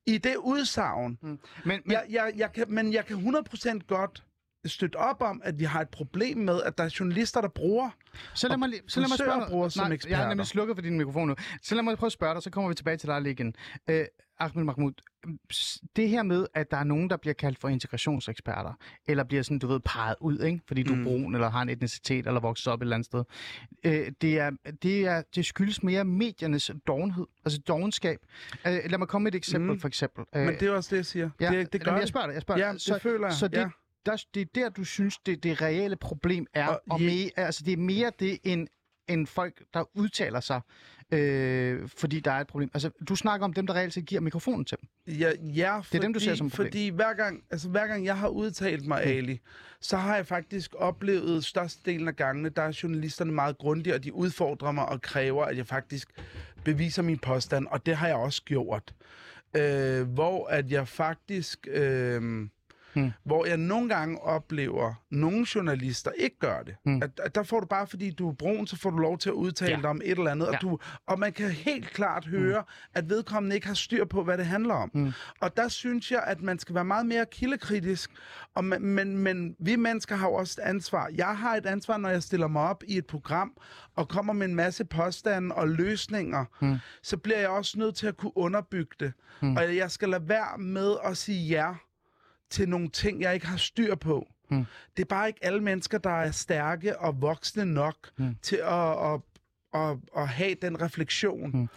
[0.07, 1.19] I det udsagn.
[1.23, 1.29] Mm.
[1.29, 4.25] Men, men, Jeg, jeg, jeg kan, men jeg kan 100% godt
[4.67, 7.91] støtte op om, at vi har et problem med, at der er journalister, der bruger.
[8.35, 9.67] Så lad mig, så lad mig spørge at bruge dig.
[9.67, 10.29] os som Nej, jeg har eksperter.
[10.29, 11.35] nemlig slukket for din mikrofon nu.
[11.63, 13.55] Så lad mig prøve at spørge dig, så kommer vi tilbage til dig lige igen.
[13.91, 14.05] Øh,
[14.39, 14.93] Ahmed Mahmoud,
[15.97, 18.73] det her med, at der er nogen, der bliver kaldt for integrationseksperter,
[19.09, 20.61] eller bliver sådan, du ved, peget ud, ikke?
[20.67, 21.05] fordi du er Mm.
[21.05, 23.25] brun, eller har en etnicitet, eller vokset op et eller andet sted.
[23.85, 24.51] Øh, det, er,
[24.83, 28.19] det, er, det skyldes mere mediernes dovenhed, altså dovenskab.
[28.67, 29.81] Øh, lad mig komme med et eksempel, Mm.
[29.81, 30.25] for eksempel.
[30.37, 31.31] Øh, Men det er også det, jeg siger.
[31.41, 32.95] ja, det, det gør jamen, jeg spørger dig, jeg spørger Ja, dig.
[32.95, 33.69] det føler jeg, Så det, ja.
[34.07, 37.63] der, det er der, du synes, det, det reelle problem er, og, Og mere, altså,
[37.65, 38.69] det er mere det, end,
[39.09, 40.61] end folk, der udtaler sig,
[41.13, 42.71] øh, fordi der er et problem.
[42.75, 45.15] Altså, du snakker om dem, der reelt set giver mikrofonen til dem.
[45.15, 46.67] Ja, ja fordi, Det er dem, du ser som problem.
[46.67, 49.41] Fordi hver gang, altså, hver gang jeg har udtalt mig, Ali,
[49.81, 54.13] så har jeg faktisk oplevet størstedelen af gangene, der er journalisterne meget grundige, og de
[54.13, 56.09] udfordrer mig og kræver, at jeg faktisk
[56.65, 58.95] beviser min påstand, og det har jeg også gjort.
[59.57, 61.67] Øh, hvor at jeg faktisk...
[61.71, 62.49] Øh,
[62.95, 63.11] Hmm.
[63.25, 66.75] Hvor jeg nogle gange oplever, at nogle journalister ikke gør det.
[66.85, 67.03] Hmm.
[67.03, 69.29] At, at der får du bare, fordi du er brun, så får du lov til
[69.29, 69.81] at udtale Ja.
[69.81, 70.47] dig om et eller andet.
[70.47, 70.51] Ja.
[70.57, 72.91] Og, du, og man kan helt klart høre, mm.
[72.95, 74.91] at vedkommende ikke har styr på, hvad det handler om.
[74.95, 75.13] Mm.
[75.41, 78.11] Og der synes jeg, at man skal være meget mere kildekritisk.
[78.55, 81.11] Og man, men, men vi mennesker har jo også et ansvar.
[81.15, 83.53] Jeg har et ansvar, når jeg stiller mig op i et program
[83.97, 86.77] og kommer med en masse påstande og løsninger, Mm.
[87.03, 89.13] så bliver jeg også nødt til at kunne underbygge det.
[89.43, 89.57] Mm.
[89.57, 91.73] Og jeg skal lade være med at sige ja
[92.55, 94.29] til nogle ting, jeg ikke har styr på.
[94.51, 94.65] Mm.
[94.97, 98.37] Det er bare ikke alle mennesker, der er stærke og voksne nok Mm.
[98.43, 99.21] til at, at,
[99.75, 101.51] at, at have den refleksion.
[101.61, 101.69] Mm.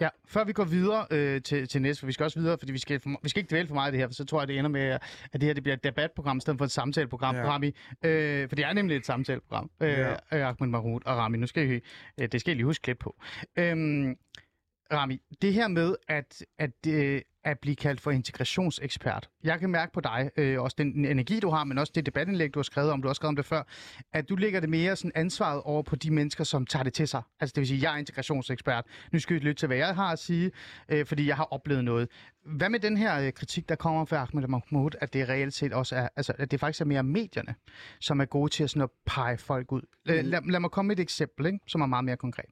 [0.00, 2.72] Ja, før vi går videre øh, til, til næste, for vi skal også videre, fordi
[2.72, 4.48] vi skal, vi skal ikke dvæle for meget af det her, for så tror jeg,
[4.48, 5.00] det ender med, at
[5.32, 7.42] det her det bliver et debatprogram, i stedet for et samtaleprogram, Ja.
[7.44, 7.74] Rami.
[8.04, 10.14] Øh, for det er nemlig et samtaleprogram, øh, Ja.
[10.30, 11.38] Ahmed Mahmoud og Rami.
[11.38, 11.80] Nu skal I,
[12.20, 13.16] øh, det skal I lige huske lidt på.
[13.56, 14.16] Øhm,
[14.92, 19.28] Rami, det her med at, at, øh, at blive kaldt for integrationsekspert.
[19.44, 22.54] Jeg kan mærke på dig, øh, også den energi, du har, men også det debatindlæg,
[22.54, 23.62] du har skrevet om, du har skrevet om det før,
[24.12, 27.08] at du lægger det mere sådan ansvaret over på de mennesker, som tager det til
[27.08, 27.22] sig.
[27.40, 28.84] Altså det vil sige, jeg er integrationsekspert.
[29.12, 30.50] Nu skal I lytte til, hvad jeg har at sige,
[30.88, 32.08] øh, fordi jeg har oplevet noget.
[32.44, 35.72] Hvad med den her øh, kritik, der kommer fra Ahmed Mahmoud, at det reelt set
[35.72, 37.54] også er, altså at det faktisk er mere medierne,
[38.00, 39.82] som er gode til at, sådan at pege folk ud?
[40.08, 42.44] Øh, lad, lad mig komme med et eksempel, ikke, som er meget mere konkret.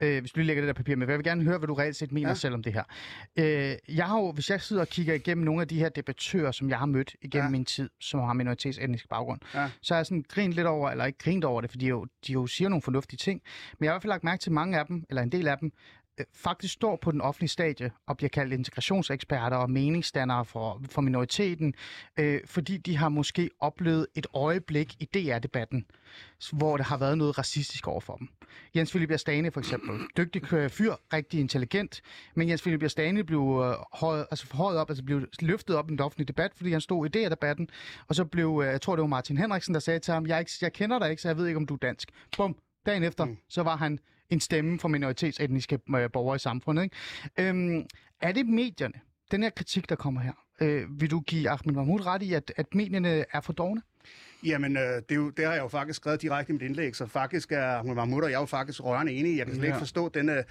[0.00, 1.74] Øh, hvis du lige lægger det der papir med, jeg vil gerne høre, hvad du
[1.74, 2.34] reelt set mener ja.
[2.34, 2.82] Selv om det her.
[3.36, 6.52] Øh, jeg har jo, hvis jeg sidder og kigger igennem nogle af de her debattører,
[6.52, 7.50] som jeg har mødt igennem ja.
[7.50, 9.70] Min tid, som har minoritetsetnisk baggrund, Ja.
[9.82, 12.06] så har jeg sådan grint lidt over, eller ikke grint over det, fordi de jo,
[12.26, 13.42] de jo siger nogle fornuftige ting,
[13.78, 15.48] men jeg har i hvert fald lagt mærke til mange af dem, eller en del
[15.48, 15.72] af dem,
[16.34, 21.74] faktisk står på den offentlige stadie og bliver kaldt integrationseksperter og meningsdannere for, for minoriteten,
[22.18, 25.86] øh, fordi de har måske oplevet et øjeblik i DR-debatten,
[26.52, 28.28] hvor der har været noget racistisk over for dem.
[28.76, 32.00] Jens Philip Astane for eksempel, dygtig øh, fyr, rigtig intelligent,
[32.34, 35.92] men Jens Philip Astane blev øh, højet, altså forhøjet op, altså blev løftet op i
[35.92, 37.68] den offentlige debat, fordi han stod i DR-debatten,
[38.08, 40.40] og så blev, øh, jeg tror det var Martin Henriksen, der sagde til ham, jeg,
[40.40, 42.10] ikke, jeg kender dig ikke, så jeg ved ikke, om du er dansk.
[42.36, 43.38] Bum, dagen efter, mm.
[43.48, 43.98] så var han
[44.32, 46.82] en stemme for minoritetsetniske øh, borgere i samfundet.
[46.82, 46.96] Ikke?
[47.38, 47.86] Øhm,
[48.20, 48.94] er det medierne,
[49.30, 52.52] den her kritik, der kommer her, øh, vil du give Ahmed Mahmoud ret i, at,
[52.56, 53.82] at medierne er for dogne?
[54.44, 56.96] Jamen, øh, det, er jo, det har jeg jo faktisk skrevet direkte i mit indlæg,
[56.96, 59.36] så faktisk er Ahmed Mahmoud og jeg er jo faktisk rørende enige.
[59.38, 59.80] Jeg kan slet ikke Ja.
[59.80, 60.28] forstå den...
[60.28, 60.44] Øh,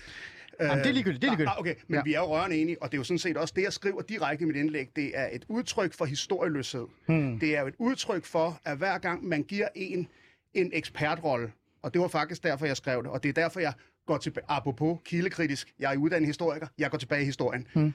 [0.61, 1.59] Jamen, det er ligegyldigt, det er ligegyldigt.
[1.59, 2.01] Okay, men ja.
[2.03, 4.01] vi er jo rørende enige, og det er jo sådan set også det, jeg skriver
[4.01, 4.89] direkte i mit indlæg.
[4.95, 6.85] Det er et udtryk for historieløshed.
[7.05, 7.39] Hmm.
[7.39, 10.07] Det er jo et udtryk for, at hver gang man giver en
[10.53, 13.11] en ekspertrolle, Og det var faktisk derfor, jeg skrev det.
[13.11, 13.73] Og det er derfor, jeg
[14.05, 17.67] går tilbage, apropos kildekritisk, jeg er uddannet historiker, jeg går tilbage i historien.
[17.73, 17.93] Hmm.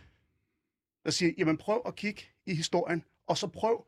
[1.04, 3.84] Jeg siger, jamen prøv at kigge i historien, og så prøv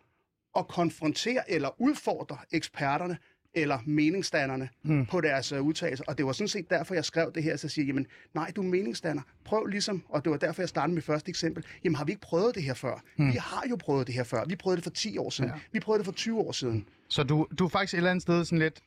[0.56, 3.18] at konfrontere eller udfordre eksperterne
[3.54, 5.06] eller meningsdannerne hmm.
[5.06, 6.04] på deres uh, udtalelser.
[6.08, 8.62] Og det var sådan set derfor, jeg skrev det her, så siger jamen nej, du
[8.62, 9.22] er meningsdanner.
[9.44, 11.64] Prøv ligesom, og det var derfor, jeg startede med første eksempel.
[11.84, 13.02] Jamen har vi ikke prøvet det her før?
[13.16, 13.32] Hmm.
[13.32, 14.44] Vi har jo prøvet det her før.
[14.44, 15.50] Vi prøvede det for 10 år siden.
[15.50, 15.56] Ja.
[15.56, 15.62] Ja.
[15.72, 16.88] Vi prøvede det for 20 år siden.
[17.10, 18.80] Så du, du er faktisk et eller andet sted sådan lidt...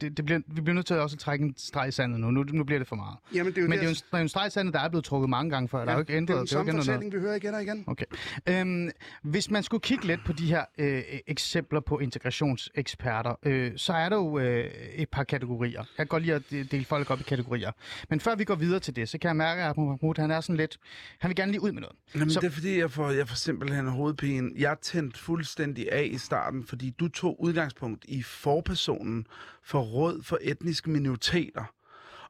[0.00, 2.30] Det, det bliver, vi bliver nødt til også at trække en streg i sandet nu.
[2.30, 2.42] nu.
[2.42, 3.16] Nu bliver det for meget.
[3.34, 4.46] Jamen, det er jo Men det, det er jo en, der er jo en streg
[4.46, 5.78] i sandet, der er blevet trukket mange gange før.
[5.78, 6.28] Ja, der er jo ikke ændret.
[6.28, 6.96] det er den det er samme ikke ændret noget.
[6.96, 7.84] fortælling, vi hører igen og igen.
[7.86, 8.04] Okay.
[8.48, 8.90] Øhm,
[9.22, 14.08] hvis man skulle kigge lidt på de her øh, eksempler på integrationseksperter, øh, så er
[14.08, 15.78] der jo øh, et par kategorier.
[15.78, 17.70] Jeg kan godt lide at de- dele folk op i kategorier.
[18.10, 20.40] Men før vi går videre til det, så kan jeg mærke, at Mahmoud, han er
[20.40, 20.78] sådan lidt...
[21.18, 21.96] Han vil gerne lige ud med noget.
[22.14, 24.50] Jamen, Så- det er fordi, jeg får, jeg får simpelthen hovedpine.
[24.58, 29.26] Jeg tændte fuldstændig af i starten, fordi du tog udgangspunkt i forpersonen
[29.62, 31.64] for råd for etniske minoriteter.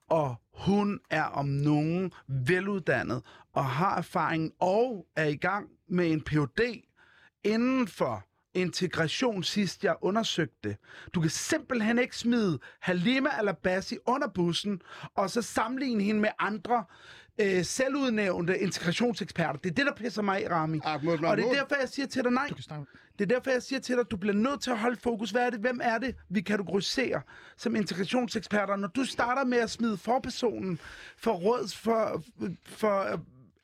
[0.08, 6.20] Og hun er om nogen veluddannet og har erfaring og er i gang med en
[6.20, 6.60] Ph.D.
[7.44, 10.76] inden for integration sidst jeg undersøgte det.
[11.14, 14.80] Du kan simpelthen ikke smide Halima Alabassi under bussen,
[15.14, 16.84] og så sammenligne hende med andre
[17.38, 19.58] øh, selvudnævnte integrationseksperter.
[19.58, 20.80] Det er det, der pisser mig af, Rami.
[20.84, 22.48] Ahmed Og det er derfor, jeg siger til dig nej.
[23.18, 25.30] Det er derfor, jeg siger til dig, at du bliver nødt til at holde fokus.
[25.30, 25.60] Hvad er det?
[25.60, 27.20] Hvem er det, vi kategoriserer
[27.56, 28.76] som integrationseksperter?
[28.76, 30.78] Når du starter med at smide forpersonen
[31.16, 32.22] for råd for,
[32.64, 33.18] for øh,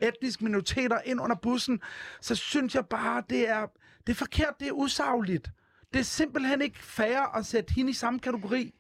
[0.09, 1.81] etniske minoriteter ind under bussen,
[2.21, 3.67] så synes jeg bare, det er,
[4.07, 5.51] det er forkert, det er usagligt.
[5.93, 8.75] Det er simpelthen ikke fair at sætte hende i samme kategori.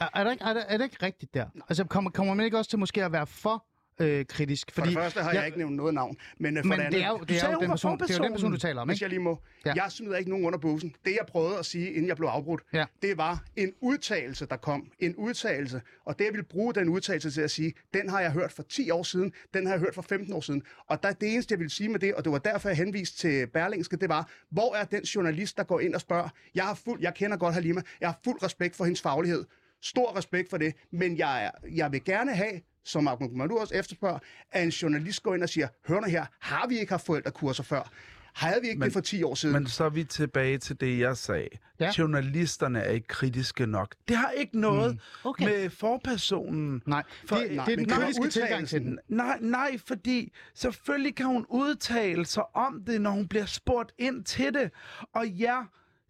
[0.00, 1.46] Er, er, der ikke, er, der, er det ikke rigtigt der?
[1.68, 3.66] Altså, kommer, kommer man ikke også til måske at være for
[4.00, 4.70] øh, kritisk?
[4.72, 6.16] For det første har jeg ikke nævnt noget navn.
[6.38, 8.10] Men, øh, for Men det det andet, er jo, det er jo den person, det
[8.10, 9.04] er jo den person, du taler om, Hvis ikke?
[9.04, 9.42] jeg lige må.
[9.66, 9.72] Ja.
[9.76, 10.94] Jeg smider ikke nogen under bussen.
[11.04, 12.84] Det, jeg prøvede at sige, inden jeg blev afbrudt, Ja.
[13.02, 14.90] det var en udtalelse, der kom.
[14.98, 15.82] En udtalelse.
[16.04, 18.62] Og det, jeg ville bruge den udtalelse til at sige, den har jeg hørt for
[18.62, 20.62] 10 år siden, den har jeg hørt for 15 år siden.
[20.88, 23.16] Og der, det eneste, jeg ville sige med det, og det var derfor, jeg henviste
[23.18, 26.28] til Berlingske, det var, hvor er den journalist, der går ind og spørger?
[26.54, 27.82] Jeg, har fuld, jeg kender godt Halima.
[28.00, 29.44] Jeg har fuld respekt for hendes faglighed.
[29.82, 30.74] Stor respekt for det.
[30.92, 34.18] Men jeg, er, jeg vil gerne have, som Ahmed Mahmoud også efterspørger,
[34.52, 37.62] at en journalist går ind og siger, hør nu her, har vi ikke haft forældrekurser
[37.62, 37.90] før?
[38.34, 39.52] Havde vi ikke men, det for 10 år siden?
[39.52, 41.48] Men så er vi tilbage til det, jeg sagde.
[41.80, 41.92] Ja.
[41.98, 43.94] Journalisterne er ikke kritiske nok.
[44.08, 45.00] Det har ikke noget mm.
[45.24, 45.44] Okay.
[45.44, 46.82] med forpersonen.
[46.86, 48.98] Nej, For- det, nej, det er den kritiske tilgang til den.
[49.08, 54.24] Nej, nej, fordi selvfølgelig kan hun udtale sig om det, når hun bliver spurgt ind
[54.24, 54.70] til det.
[55.12, 55.58] Og ja,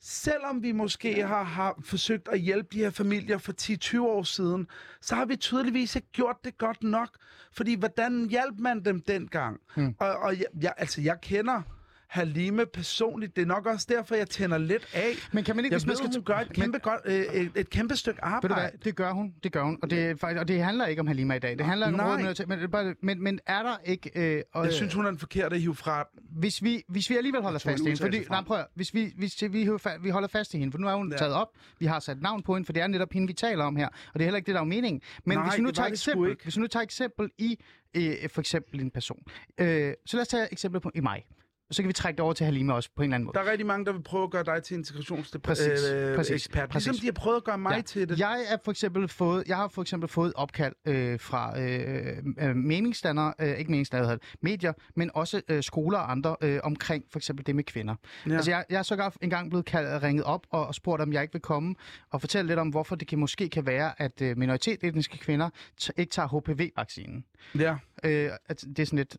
[0.00, 4.66] selvom vi måske har, har forsøgt at hjælpe de her familier for 10-20 år siden,
[5.00, 7.08] så har vi tydeligvis ikke gjort det godt nok.
[7.52, 9.60] Fordi hvordan hjalp man dem dengang?
[9.74, 9.94] Hmm.
[9.98, 11.62] Og, og jeg, jeg, altså, jeg kender
[12.08, 13.36] Halime personligt.
[13.36, 15.12] Det er nok også derfor, jeg tænder lidt af.
[15.32, 17.50] Men kan man ikke, jeg hvis man skal hun gør et kæmpe, godt, øh, et,
[17.54, 18.54] et kæmpe stykke Ved du arbejde.
[18.54, 19.78] hvad, det gør hun, det gør hun.
[19.82, 21.58] Og det, er faktisk, og det handler ikke om Halima i dag.
[21.58, 22.06] Det handler om Nej.
[22.12, 24.10] råd med, men, er bare- men, men er der ikke...
[24.36, 26.04] Øh, og, Jeg synes, hun er den forkerte at hive fra.
[26.30, 29.12] hvis vi, hvis vi alligevel holder fast i hende, fordi, nej, prøv at, hvis vi,
[29.16, 29.68] hvis vi,
[30.00, 31.16] vi holder fast i hende, for nu er hun ja.
[31.16, 33.64] Taget op, vi har sat navn på hende, for det er netop hende, vi taler
[33.64, 35.02] om her, og det er heller ikke det, der er meningen.
[35.24, 37.58] Men Nej, hvis vi nu tager eksempel, hvis vi nu tager eksempel i
[37.94, 39.22] øh, for eksempel en person,
[39.58, 41.24] øh, så lad os tage eksempel på i mig.
[41.70, 43.34] Så kan vi trække det over til Halima også på en eller anden måde.
[43.34, 45.42] Der er rigtig mange, der vil prøve at gøre dig til integrationsekspert.
[45.42, 45.80] Præcis,
[46.16, 46.68] præcis, ekspert.
[46.68, 46.86] præcis.
[46.86, 47.80] Ligesom de har prøvet at gøre mig Ja.
[47.80, 48.18] til det.
[48.18, 52.16] Jeg er for eksempel fået, jeg har for eksempel fået et opkald øh, fra øh,
[52.38, 57.18] øh, meningsdannere, øh, ikke meningsdannere, medier, men også øh, skoler og andre øh, omkring for
[57.18, 57.94] eksempel det med kvinder.
[58.26, 58.30] Ja.
[58.30, 58.36] Ja.
[58.36, 61.22] Altså jeg, jeg er sågar engang blevet kaldt, ringet op og, og spurgt, om jeg
[61.22, 61.74] ikke vil komme
[62.10, 65.50] og fortælle lidt om, hvorfor det kan, måske kan være, at øh, minoritetsetniske kvinder
[65.82, 67.24] t- ikke tager HPV-vaccinen.
[67.58, 67.76] Ja.
[68.04, 69.16] Øh, at det er sådan lidt...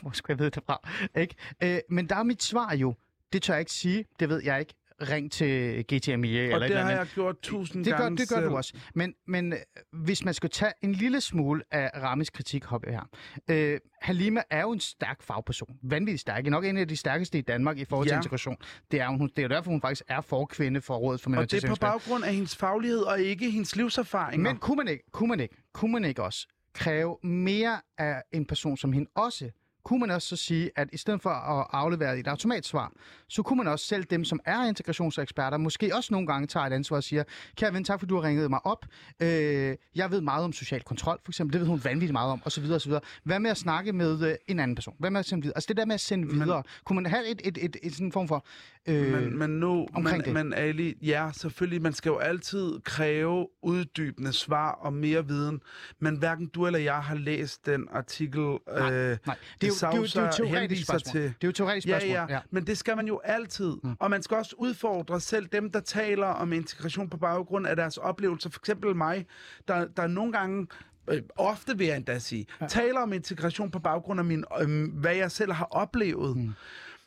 [0.00, 0.88] Hvor skulle jeg vide det fra?
[1.20, 1.34] Ikke?
[1.62, 2.94] Øh, men der er mit svar jo,
[3.32, 4.74] det tør jeg ikke sige, det ved jeg ikke.
[5.10, 6.98] Ring til GTMI eller Og et det eller har andet.
[6.98, 8.46] jeg gjort tusind Det gør, gange det gør selv.
[8.48, 8.74] du også.
[8.94, 9.58] Men, men øh,
[9.92, 13.08] hvis man skal tage en lille smule af Ramis kritik op her.
[13.50, 15.68] Øh, Halima er jo en stærk fagperson.
[15.82, 16.46] Vanvittigt stærk.
[16.46, 18.18] Nok en af de stærkeste i Danmark i forhold til Ja.
[18.18, 18.56] integration.
[18.90, 21.64] Det er, hun, det er derfor, hun faktisk er forkvinde for Rådet for Og det
[21.64, 24.42] er på baggrund af hendes faglighed og ikke hendes livserfaringer.
[24.52, 28.44] Men kunne man, ikke, kunne, man ikke, kunne man ikke også kræve mere af en
[28.46, 29.50] person som hende også?
[29.84, 32.92] Kunne man også så sige, at i stedet for at aflevere et automatsvar,
[33.28, 36.72] så kunne man også selv dem, som er integrationseksperter, måske også nogle gange tager et
[36.72, 37.24] ansvar og siger,
[37.56, 38.86] kære ven, tak fordi du har ringet mig op.
[39.20, 41.52] Øh, jeg ved meget om social kontrol, for eksempel.
[41.52, 42.64] Det ved hun vanvittigt meget om, osv.
[42.72, 42.92] osv.
[43.22, 44.94] Hvad med at snakke med øh, en anden person?
[44.98, 45.56] Hvad med at sende videre?
[45.56, 46.62] Altså det der med at sende videre.
[46.84, 48.46] Kunne man have et, et, et, et, et sådan en form for...
[48.88, 50.32] Øh, Men, men nu, men, det.
[50.32, 55.60] men Ali, ja, selvfølgelig, man skal jo altid kræve uddybende svar og mere viden,
[56.00, 58.40] men hverken du eller jeg har læst den artikel.
[58.40, 59.36] Nej, øh, nej.
[59.60, 61.12] Det er jo det er jo- det er jo så teoretisk spørgsmål.
[61.12, 61.22] til...
[61.22, 62.10] Det er jo et teoretisk Ja, spørgsmål.
[62.16, 63.76] ja, ja, men det skal man jo altid.
[63.82, 63.96] Mm.
[64.00, 67.96] Og man skal også udfordre selv dem, der taler om integration på baggrund af deres
[67.96, 68.50] oplevelser.
[68.50, 69.26] For eksempel mig,
[69.68, 70.66] der, der nogle gange
[71.10, 72.66] øh, ofte vil jeg endda sige, ja.
[72.66, 76.36] taler om integration på baggrund af min, øh, hvad jeg selv har oplevet.
[76.36, 76.52] Mm.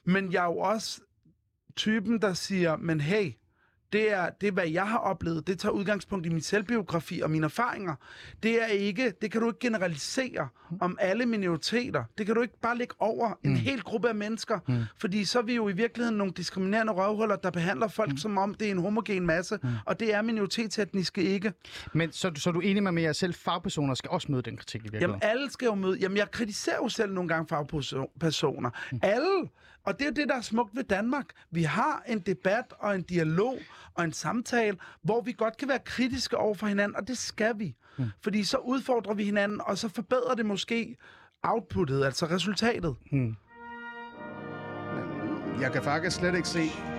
[0.06, 1.02] Men jeg er jo også
[1.78, 3.34] typen, der siger, men hey,
[3.94, 5.48] det er, det er, hvad jeg har oplevet.
[5.48, 7.96] Det tager udgangspunkt i min selvbiografi og mine erfaringer.
[8.44, 10.48] Det er ikke, det kan du ikke generalisere
[10.80, 12.04] om alle minoriteter.
[12.18, 14.60] Det kan du ikke bare lægge over en hel gruppe af mennesker.
[14.68, 14.84] Mm.
[14.98, 18.18] Fordi så er vi jo i virkeligheden nogle diskriminerende røvhuller, der behandler folk mm.
[18.18, 19.60] som om det er en homogen masse.
[19.64, 19.70] Mm.
[19.86, 21.54] Og det er minoritetsetniske ikke.
[21.94, 24.58] Men så, så er du enig med mig, at selv fagpersoner skal også møde den
[24.58, 25.20] kritik i virkeligheden?
[25.24, 25.98] Jamen alle skal jo møde...
[25.98, 28.70] Jamen jeg kritiserer jo selv nogle gange fagpersoner.
[28.92, 29.00] Mm.
[29.02, 29.50] Alle.
[29.88, 31.26] Og det er jo det, der er smukt ved Danmark.
[31.52, 33.58] Vi har en debat og en dialog
[33.94, 37.60] og en samtale, hvor vi godt kan være kritiske over for hinanden, og det skal
[37.60, 37.76] vi.
[37.98, 38.06] Mm.
[38.24, 40.98] Fordi så udfordrer vi hinanden, og så forbedrer det måske
[41.44, 42.96] outputtet, altså resultatet.
[43.12, 43.38] Men
[45.62, 46.97] jeg kan faktisk slet ikke se...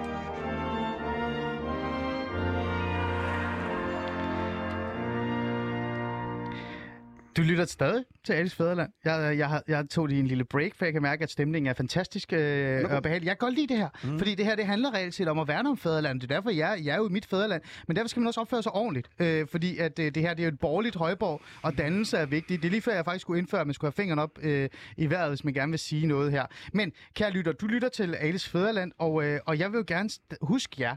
[7.39, 8.93] Du lytter stadig til Alice Fæderland.
[9.05, 11.75] Jeg, jeg, jeg tog lige en lille break, for jeg kan mærke, at stemningen er
[11.75, 13.27] fantastisk øh, og behagelig.
[13.27, 14.19] Jeg kan godt lide det her, mm.
[14.19, 16.21] fordi det her det handler reelt set om at værne om fædreland.
[16.21, 17.63] Det er derfor, jeg, jeg er jo i mit fædreland.
[17.87, 20.43] Men derfor skal man også opføre sig ordentligt, øh, fordi at, øh, det her det
[20.43, 22.63] er jo et borgerligt højborg, og dannelse er vigtigt.
[22.63, 24.69] Det er lige før, jeg faktisk skulle indføre, at man skulle have fingeren op øh,
[24.97, 26.47] i vejret, hvis man gerne vil sige noget her.
[26.73, 30.11] Men kære lytter, du lytter til Alice Fæderland, og, øh, og jeg vil jo gerne
[30.43, 30.97] huske jer,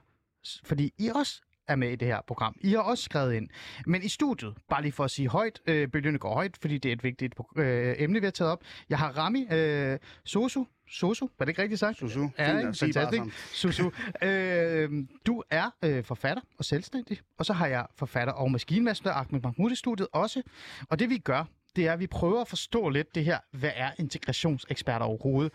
[0.63, 2.55] fordi I også er med i det her program.
[2.61, 3.49] I har også skrevet ind.
[3.85, 6.89] Men i studiet, bare lige for at sige højt, øh, bølgerne går højt, fordi det
[6.89, 8.63] er et vigtigt øh, emne, vi har taget op.
[8.89, 10.65] Jeg har Rami øh, Sosu.
[10.89, 11.97] Sosu, var det ikke rigtigt sagt?
[11.97, 12.27] Susu.
[12.39, 13.23] Ja, Fint, fantastisk.
[13.53, 13.91] Susu.
[14.23, 14.89] øh,
[15.25, 19.71] du er øh, forfatter og selvstændig, og så har jeg forfatter og maskinmester Ahmed Mahmoud
[19.71, 20.41] i studiet også.
[20.89, 21.43] Og det vi gør,
[21.75, 25.53] det er, at vi prøver at forstå lidt det her, hvad er integrationseksperter overhovedet?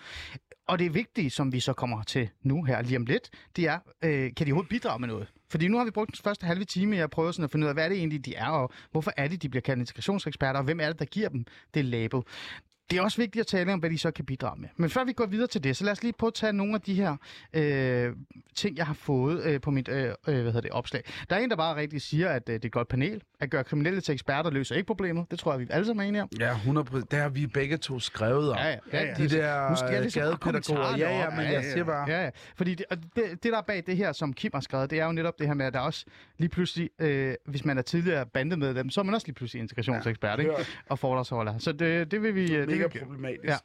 [0.69, 3.79] Og det vigtige, som vi så kommer til nu her lige om lidt, det er,
[4.05, 5.33] øh, kan de overhovedet bidrage med noget?
[5.51, 7.65] Fordi nu har vi brugt den første halve time i at prøve sådan at finde
[7.65, 9.81] ud af, hvad er det egentlig, de er, og hvorfor er det, de bliver kaldt
[9.81, 12.23] integrationseksperter, og hvem er det, der giver dem det label?
[12.91, 14.69] Det er også vigtigt at tale om, hvad de så kan bidrage med.
[14.77, 16.75] Men før vi går videre til det, så lad os lige prøve at tage nogle
[16.75, 17.17] af de her
[17.53, 18.13] øh,
[18.55, 21.03] ting, jeg har fået øh, på mit øh, øh, hvad hedder det, opslag.
[21.31, 23.23] Der er en, der bare rigtig siger, at øh, det er et godt panel.
[23.41, 25.31] At gøre kriminelle til eksperter løser ikke problemet.
[25.31, 26.29] Det tror jeg, vi alle sammen er enige om.
[26.41, 28.57] Ja, 100 Det har vi begge to skrevet om.
[28.57, 29.15] Ja, ja, ja, ja.
[29.15, 30.97] De der Nu skal jeg øh, ligesom have gadepædagoger.
[30.97, 32.11] Ja, ja, men Ja, jeg ja, siger bare...
[32.11, 32.31] Ja, ja.
[32.57, 35.01] Fordi det, og det, det, der er bag det her, som Kim har skrevet, det
[35.01, 36.05] er jo netop det her med, at der også
[36.39, 40.39] lige pludselig, øh, hvis man er tidligere bandemedlem, så er man også lige pludselig integrationsekspert,
[40.41, 40.53] ikke?
[40.89, 41.59] Og foredragsholder.
[41.59, 42.55] Så det, det vil vi...
[42.57, 43.45] øh, Det Vi problematisk.
[43.45, 43.57] Ja.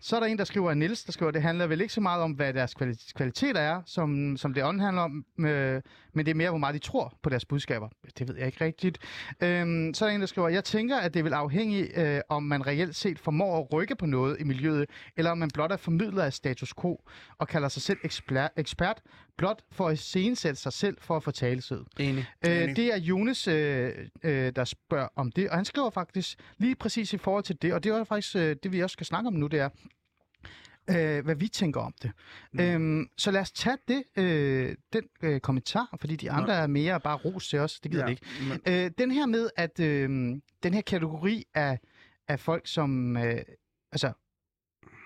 [0.00, 2.22] Så er der en, der skriver, Nils, der skriver, det handler vel ikke så meget
[2.22, 6.34] om, hvad deres kvali- kvaliteter er, som, som det handler om, øh, men det er
[6.34, 7.88] mere, hvor meget de tror på deres budskaber.
[8.18, 8.98] Det ved jeg ikke rigtigt.
[9.40, 12.42] Øhm, så er der en, der skriver, jeg tænker, at det vil afhænge øh, om
[12.42, 15.76] man reelt set formår at rykke på noget i miljøet, eller om man blot er
[15.76, 17.00] formidler af status quo
[17.38, 19.02] og kalder sig selv ekspert, ekspert
[19.36, 21.84] blot for at iscenesætte sig selv for at få talesød.
[21.98, 22.26] Enig.
[22.46, 23.92] Øh, det er Jonas, øh,
[24.22, 27.74] øh, der spørger om det, og han skriver faktisk lige præcis i forhold til det,
[27.74, 29.68] og det er faktisk øh, det, vi også skal snakke om nu, det er,
[30.90, 32.12] øh, hvad vi tænker om det.
[32.52, 32.60] Mm.
[32.60, 37.00] Øhm, så lad os tage det, øh, den øh, kommentar, fordi de andre er mere
[37.00, 38.18] bare ros til os, det gider Ja, vi
[38.66, 38.84] ikke.
[38.84, 40.08] Øh, den her med, at øh,
[40.62, 41.78] den her kategori af,
[42.28, 43.38] af folk, som, øh,
[43.92, 44.12] altså,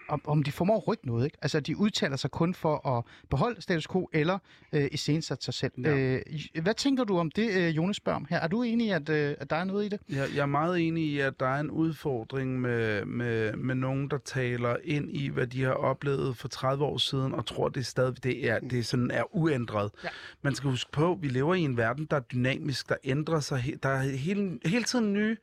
[0.08, 1.38] om, om de formår at rykke noget, ikke?
[1.42, 4.38] Altså, de udtaler sig kun for at beholde status quo, eller
[4.72, 5.72] øh, iscenesætte sig selv.
[5.84, 5.96] Ja.
[5.96, 6.22] Øh,
[6.62, 8.40] hvad tænker du om det, øh, Jonas spørger om her?
[8.40, 10.00] Er du enig i, at, øh, at der er noget i det?
[10.08, 14.10] Jeg, jeg er meget enig i, at der er en udfordring med, med, med nogen,
[14.10, 17.80] der taler ind i, hvad de har oplevet for 30 år siden, og tror, det
[17.80, 19.90] er stadig det er, det sådan er uændret.
[20.04, 20.08] Ja.
[20.42, 23.40] Man skal huske på, at vi lever i en verden, der er dynamisk, der ændrer
[23.40, 23.74] sig.
[23.82, 25.36] Der er hele, hele tiden nye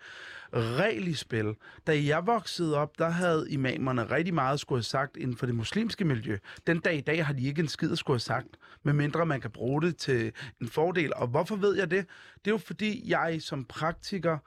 [0.53, 1.55] regel i spil.
[1.87, 5.55] Da jeg voksede op, der havde imamerne rigtig meget skulle have sagt inden for det
[5.55, 6.37] muslimske miljø.
[6.67, 8.47] Den dag i dag har de ikke en skid at skulle have sagt,
[8.83, 11.13] medmindre man kan bruge det til en fordel.
[11.15, 12.05] Og hvorfor ved jeg det?
[12.45, 14.37] Det er jo fordi, jeg som praktiker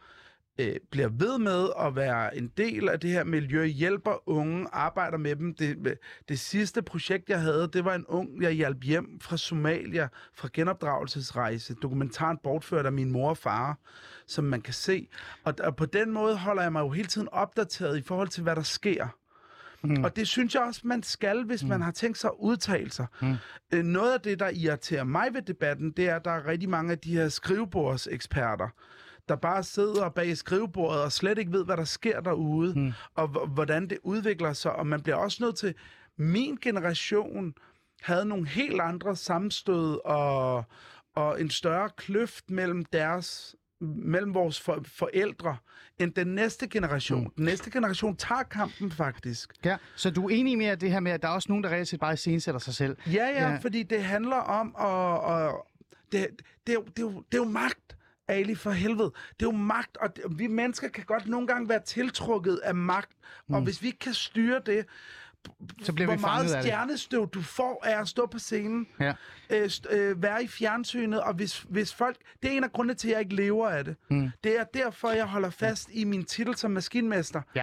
[0.58, 5.18] øh, bliver ved med at være en del af det her miljø, hjælper unge, arbejder
[5.18, 5.54] med dem.
[5.54, 10.08] Det, det sidste projekt, jeg havde, det var en ung, jeg hjalp hjem fra Somalia,
[10.34, 11.74] fra genopdragelsesrejse.
[11.74, 13.78] Dokumentaren bortført af min mor og far,
[14.26, 15.08] som man kan se.
[15.44, 18.42] Og, og på den måde holder jeg mig jo hele tiden opdateret i forhold til,
[18.42, 19.08] hvad der sker.
[19.84, 20.04] Mm.
[20.04, 21.68] Og det synes jeg også, man skal, hvis mm.
[21.68, 23.06] man har tænkt sig at udtale sig.
[23.22, 23.34] Mm.
[23.74, 26.68] Øh, noget af det, der irriterer mig ved debatten, det er, at der er rigtig
[26.68, 28.68] mange af de her skrivebordseksperter,
[29.28, 32.92] der bare sidder bag skrivebordet og slet ikke ved, hvad der sker derude, mm.
[33.14, 34.72] og hvordan det udvikler sig.
[34.72, 35.74] Og man bliver også nødt til...
[36.16, 37.54] Min generation
[38.02, 40.64] havde nogle helt andre sammenstød og,
[41.14, 45.56] og en større kløft mellem deres mellem vores for, forældre,
[45.98, 47.24] end den næste generation.
[47.24, 47.30] Mm.
[47.36, 49.52] Den næste generation tager kampen faktisk.
[49.64, 51.70] Ja, så du er enig med det her med, at der er også nogen, der
[51.70, 52.96] reelt set bare iscenesætter sig selv?
[53.06, 53.56] Ja, ja, Ja.
[53.56, 55.32] fordi det handler om at...
[55.34, 55.54] at
[56.12, 56.26] det,
[56.66, 57.96] det, det, er jo, det er jo magt,
[58.28, 59.12] Ali, for helvede.
[59.40, 62.74] Det er jo magt, og det, vi mennesker kan godt nogle gange være tiltrukket af
[62.74, 63.10] magt,
[63.48, 63.54] mm.
[63.54, 64.86] og hvis vi ikke kan styre det,
[65.82, 66.70] Så bliver hvor vi meget fanget af det.
[66.70, 69.12] stjernestøv du får af at stå på scenen, Ja.
[69.50, 72.16] øh, øh, være i fjernsynet, og hvis, hvis folk...
[72.42, 73.96] Det er en af grundene til, at jeg ikke lever af det.
[74.10, 74.30] Mm.
[74.44, 77.42] Det er derfor, jeg holder fast i min titel som maskinmester.
[77.54, 77.62] Ja.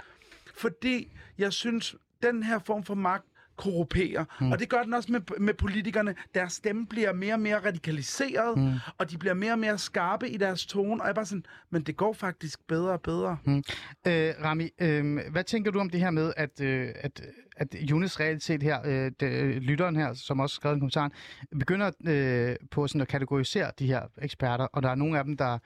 [0.56, 3.26] Fordi jeg synes, den her form for magt
[3.62, 4.26] korrumperer.
[4.42, 4.52] Mm.
[4.52, 6.16] Og det gør den også med, med politikerne.
[6.36, 8.74] Deres stemme bliver mere og mere radikaliseret, mm.
[8.98, 11.02] og de bliver mere og mere skarpe i deres tone.
[11.02, 13.38] Og jeg er bare sådan, men det går faktisk bedre og bedre.
[13.44, 13.64] Mm.
[14.08, 17.22] Øh, Rami, øh, hvad tænker du om det her med, at, øh, at,
[17.58, 21.12] at Jonas reelt set her, øh, det, lytteren her, som også skrev en kommentar,
[21.60, 25.38] begynder øh, på sådan at kategorisere de her eksperter, og der er nogle af dem,
[25.38, 25.60] der øh,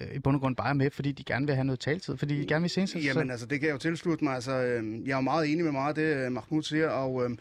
[0.00, 2.40] Øh, i bund og grund bare med, fordi de gerne vil have noget taletid, fordi
[2.40, 4.34] de gerne vil se sig Jamen altså, det kan jeg jo tilslutte mig.
[4.34, 7.24] Altså, øh, jeg er jo meget enig med meget af det, øh, Mahmoud siger, og,
[7.24, 7.36] øh,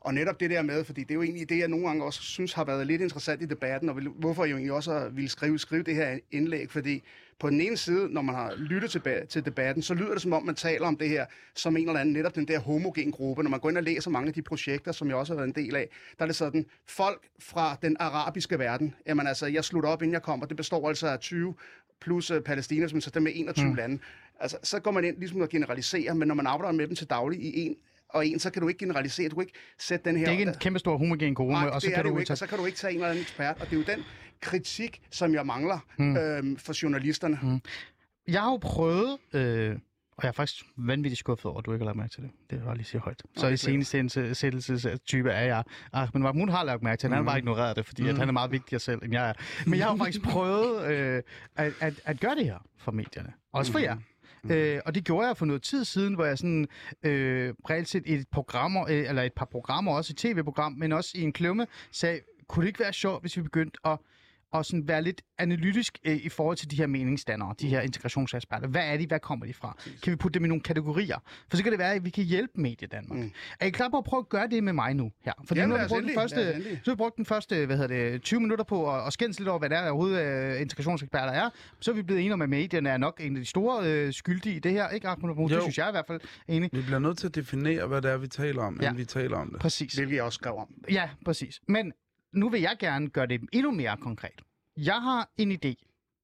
[0.00, 2.22] og netop det der med, fordi det er jo egentlig det, jeg nogle gange også
[2.22, 5.30] synes har været lidt interessant i debatten, og vil, hvorfor jeg jo egentlig også ville
[5.30, 7.02] skrive, skrive det her indlæg, fordi
[7.38, 10.32] på den ene side, når man har lyttet til, til debatten, så lyder det som
[10.32, 13.42] om, man taler om det her som en eller anden, netop den der homogen gruppe.
[13.42, 15.56] Når man går ind og læser mange af de projekter, som jeg også har været
[15.56, 19.64] en del af, der er det sådan, folk fra den arabiske verden, jamen altså, jeg
[19.64, 21.54] slutter op, inden jeg kommer, det består altså af 20
[22.00, 23.74] plus uh, Palæstina, som så dem med 21 mm.
[23.74, 23.98] lande.
[24.40, 27.06] Altså, så går man ind ligesom og generaliserer, men når man arbejder med dem til
[27.06, 27.76] daglig i en
[28.08, 29.28] og en, så kan du ikke generalisere.
[29.28, 30.24] Du kan ikke sætte den her...
[30.24, 32.34] Det er ikke en kæmpe stor homogen gruppe, Nej, og så kan du ikke, tage...
[32.34, 33.56] og så kan du ikke tage en eller anden ekspert.
[33.60, 34.04] Og det er jo den
[34.40, 36.16] kritik, som jeg mangler mm.
[36.16, 37.38] øhm, for journalisterne.
[37.42, 37.60] Mm.
[38.28, 39.76] Jeg har jo prøvet, øh,
[40.18, 42.30] og jeg er faktisk vanvittigt skuffet over, at du ikke har lagt mærke til det.
[42.50, 43.22] Det vil jeg lige sige højt.
[43.36, 43.98] Så i seneste
[45.32, 45.62] af jer.
[45.92, 47.16] Ah, men Mahmoud har lagt mærke til, det.
[47.16, 48.08] han har bare ignoreret det, fordi mm.
[48.08, 49.32] at han er meget vigtigere selv, end jeg er.
[49.66, 51.22] Men jeg har faktisk prøvet øh,
[51.56, 53.32] at, at, at gøre det her for medierne.
[53.52, 53.96] Også for jer.
[54.42, 54.50] Mm.
[54.50, 56.68] Øh, og det gjorde jeg for noget tid siden, hvor jeg sådan
[57.02, 60.92] øh, reelt set i et programmer, øh, eller et par programmer, også et tv-program, men
[60.92, 63.98] også i en klumme, sagde, kunne det ikke være sjovt, hvis vi begyndte at
[64.52, 68.68] og sådan være lidt analytisk øh, i forhold til de her meningsdannere, de her integrationseksperter.
[68.68, 69.06] Hvad er de?
[69.06, 69.76] Hvad kommer de fra?
[70.02, 71.18] Kan vi putte dem i nogle kategorier?
[71.50, 73.18] For så kan det være, at vi kan hjælpe Medie Danmark.
[73.18, 73.32] Mm.
[73.60, 75.10] Er I klar på at prøve at gøre det med mig nu?
[75.24, 75.32] Her?
[75.48, 78.10] For Jamen, nu har vi brugt den første, så vi brugt den første hvad hedder
[78.10, 80.60] det, 20 minutter på at, at skændes lidt over, hvad det er, der overhovedet øh,
[80.60, 81.50] integrationseksperter er.
[81.80, 84.12] Så er vi blevet enige om, at medierne er nok en af de store øh,
[84.12, 84.88] skyldige i det her.
[84.88, 85.48] Ikke, Ahmed Mahmoud?
[85.50, 86.70] Det synes jeg i hvert fald enig.
[86.72, 88.82] Vi bliver nødt til at definere, hvad det er, vi taler om, Ja.
[88.82, 88.88] ja.
[88.88, 89.60] inden vi taler om det.
[89.60, 89.94] Præcis.
[89.94, 90.68] Hvilket jeg også skrev om.
[90.90, 91.60] Ja, præcis.
[91.68, 91.92] Men
[92.32, 94.42] nu vil jeg gerne gøre det endnu mere konkret.
[94.76, 95.74] Jeg har en idé,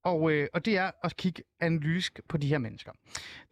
[0.04, 2.92] og, øh, og det er at kigge analytisk på de her mennesker.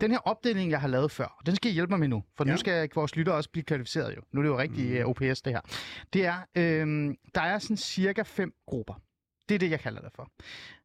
[0.00, 2.44] Den her opdeling, jeg har lavet før, den skal I hjælpe mig med nu, for
[2.46, 2.50] ja.
[2.50, 4.22] Nu skal vores lytter også blive kvalificeret jo.
[4.32, 5.10] Nu er det jo rigtig mm.
[5.10, 5.60] OPS, det her.
[6.12, 8.94] Det er, øh, der er sådan cirka fem grupper.
[9.48, 10.30] Det er det, jeg kalder det for.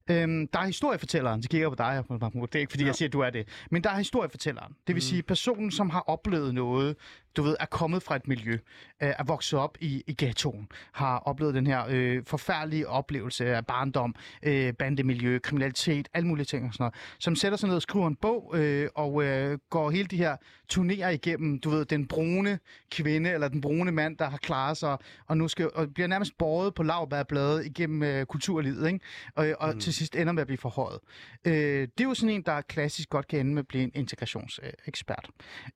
[0.09, 2.47] Øhm, der er historiefortælleren, så kigger jeg på dig, Mahmoud.
[2.47, 2.87] det er ikke fordi, ja.
[2.87, 3.47] jeg siger, at du er det.
[3.71, 4.73] Men der er historiefortælleren.
[4.87, 5.01] Det vil mm.
[5.01, 6.95] sige personen, som har oplevet noget,
[7.35, 8.59] du ved, er kommet fra et miljø, øh,
[8.99, 14.15] er vokset op i, i ghettoen, har oplevet den her øh, forfærdelige oplevelse af barndom,
[14.43, 18.07] øh, bandemiljø, kriminalitet, alle mulige ting og sådan noget, som sætter sig ned og skriver
[18.07, 20.37] en bog, øh, og øh, går hele de her
[20.69, 22.59] turnerer igennem, du ved, den brune
[22.91, 26.37] kvinde, eller den brune mand, der har klaret sig, og nu skal, og bliver nærmest
[26.37, 28.99] båret på lavbærbladet igennem øh, kulturlivet, ikke?
[29.35, 29.79] Og, og mm.
[29.79, 30.99] til sidst ender med at blive forhøjet.
[31.45, 33.91] Øh, det er jo sådan en, der klassisk godt kan ende med at blive en
[33.93, 35.29] integrationsekspert.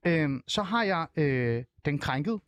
[0.07, 2.39] Øh, så har jeg øh, Øh, den krænkede,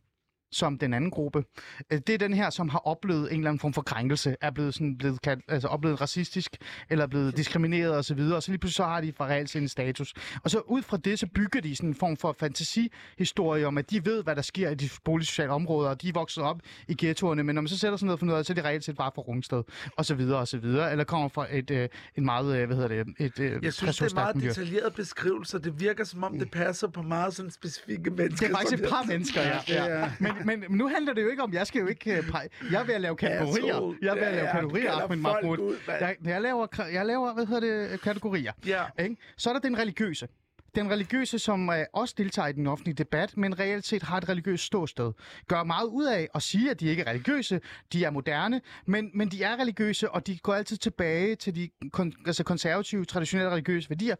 [0.54, 1.44] som den anden gruppe.
[1.92, 4.50] Øh, Det er den her, som har oplevet en eller anden form for krænkelse, er
[4.50, 6.56] blevet, sådan, blevet kaldt, altså oplevet racistisk,
[6.90, 10.14] eller blevet diskrimineret osv., og så lige pludselig så har de fra reelt en status.
[10.44, 13.90] Og så ud fra det, så bygger de sådan en form for fantasihistorie om, at
[13.90, 16.94] de ved, hvad der sker i de boligsociale områder, og de er vokset op i
[16.98, 18.64] ghettoerne, men når man så sætter sig ned og finder ud af, så er det
[18.64, 19.62] reelt set bare fra Rungsted,
[19.96, 22.76] og så videre, og så videre, eller kommer fra et, øh, en meget, øh, hvad
[22.76, 24.48] hedder det, et øh, Jeg synes, det er meget miljø.
[24.48, 25.58] detaljerede beskrivelser.
[25.58, 28.46] Det virker, som om det passer på meget sådan specifikke mennesker.
[28.46, 29.58] Det er faktisk et par mennesker, ja.
[29.68, 30.10] ja.
[30.20, 32.48] Men, men nu handler det jo ikke om, jeg skal jo ikke uh, pege.
[32.70, 33.96] Jeg er ved at lave kategorier.
[34.02, 35.58] Jeg er ved at lave kategorier, Ahmed Mahmoud.
[35.58, 35.76] ud.
[35.88, 38.52] Jeg, jeg, laver, jeg laver, hvad hedder det, kategorier.
[38.66, 38.82] Ja.
[38.98, 39.16] Ikke?
[39.36, 40.28] Så er der den religiøse.
[40.74, 44.28] Den religiøse, som uh, også deltager i den offentlige debat, men reelt set har et
[44.28, 45.12] religiøst ståsted.
[45.48, 47.60] Gør meget ud af at sige, at de ikke er religiøse,
[47.92, 51.70] de er moderne, men, men de er religiøse, og de går altid tilbage til de
[51.96, 54.16] kon- altså konservative, traditionelle religiøse værdier.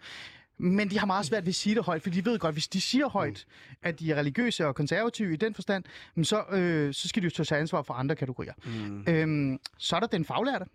[0.58, 2.68] Men de har meget svært ved at sige det højt, for de ved godt, hvis
[2.68, 3.46] de siger højt,
[3.82, 5.84] at de er religiøse og konservative i den forstand,
[6.22, 8.52] så, øh, så skal de jo tage ansvar for andre kategorier.
[8.64, 9.04] Mm.
[9.08, 10.66] Øhm, så er der den faglærte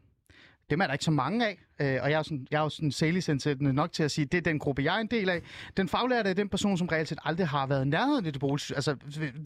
[0.70, 2.70] dem er der ikke så mange af, øh, og jeg er, sådan, jeg er jo
[2.70, 5.42] sådan sælgesindsættende nok til at sige, det er den gruppe, jeg er en del af.
[5.78, 8.76] Den faglærte er den person, som reelt set aldrig har været nærheden i det boligsystem.
[8.76, 8.96] Altså,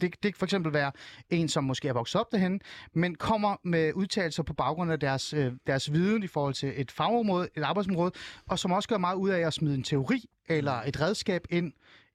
[0.00, 0.92] det kan for eksempel være
[1.30, 2.60] en, som måske er vokset op derhen,
[2.92, 6.90] men kommer med udtalelser på baggrund af deres, øh, deres viden i forhold til et
[6.90, 8.12] fagområde, et arbejdsområde,
[8.46, 11.72] og som også gør meget ud af at smide en teori eller et redskab ind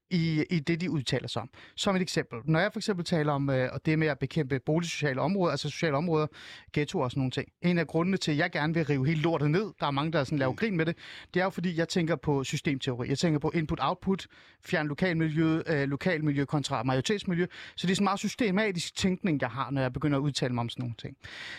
[0.09, 1.49] i, i det, de udtaler sig om.
[1.75, 2.39] Som et eksempel.
[2.45, 5.69] Når jeg for eksempel taler om øh, og det med at bekæmpe boligsociale områder, altså
[5.69, 6.27] sociale områder,
[6.73, 7.47] ghetto og sådan nogle ting.
[7.61, 10.11] En af grundene til, at jeg gerne vil rive hele lortet ned, der er mange,
[10.11, 10.97] der sådan laver grin med det,
[11.33, 13.09] det er jo fordi, jeg tænker på systemteori.
[13.09, 14.27] Jeg tænker på input-output,
[14.65, 17.45] fjern lokalmiljø, øh, lokalmiljø kontra majoritetsmiljø.
[17.75, 20.61] Så det er sådan meget systematisk tænkning, jeg har, når jeg begynder at udtale mig
[20.61, 21.17] om sådan nogle ting.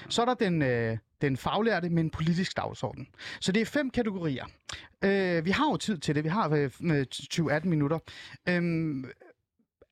[0.08, 3.08] Så er der den, øh, den faglærte med en politisk dagsorden.
[3.40, 4.44] Så det er fem kategorier.
[5.04, 6.24] Øh, vi har jo tid til det.
[6.24, 7.06] Vi har øh, øh med
[7.64, 7.98] 20-18 minutter.
[8.48, 8.62] Øh,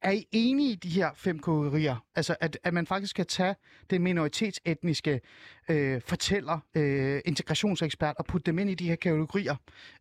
[0.03, 1.97] er I enige i de her fem kategorier?
[2.15, 3.55] Altså, at, at man faktisk kan tage
[3.91, 5.21] det minoritetsetniske
[5.69, 9.57] øh, fortæller, øh, integrationsekspert, og putte dem ind i de her kategorier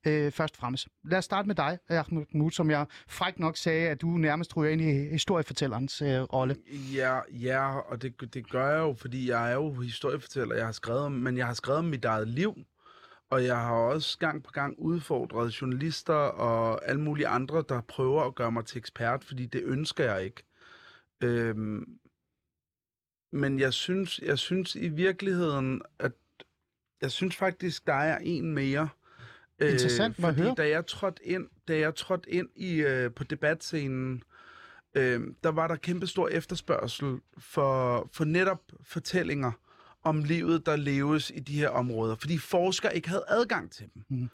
[0.07, 0.87] øh, først og fremmest.
[1.03, 4.57] Lad os starte med dig, Ahmed Mut, som jeg frækt nok sagde, at du nærmest
[4.57, 6.55] ryger ind i historiefortællerens øh, rolle.
[6.95, 10.71] Ja, ja, og det, det gør jeg jo, fordi jeg er jo historiefortæller, jeg har
[10.71, 12.53] skrevet om, men jeg har skrevet om mit eget liv,
[13.29, 18.23] og jeg har også gang på gang udfordret journalister og alle mulige andre, der prøver
[18.23, 20.43] at gøre mig til ekspert, fordi det ønsker jeg ikke.
[21.23, 21.99] Øhm,
[23.31, 26.11] men jeg synes, jeg synes i virkeligheden, at
[27.01, 28.89] jeg synes faktisk, der er en mere.
[29.61, 30.55] Interessant, hvad fordi høre.
[30.57, 34.23] da jeg trådte ind, da jeg trådte ind i, øh, på debatscenen,
[34.95, 39.51] øh, der var der kæmpe stor efterspørgsel for, for netop fortællinger
[40.07, 44.29] om livet, der leves i de her områder, fordi forskere ikke havde adgang til dem.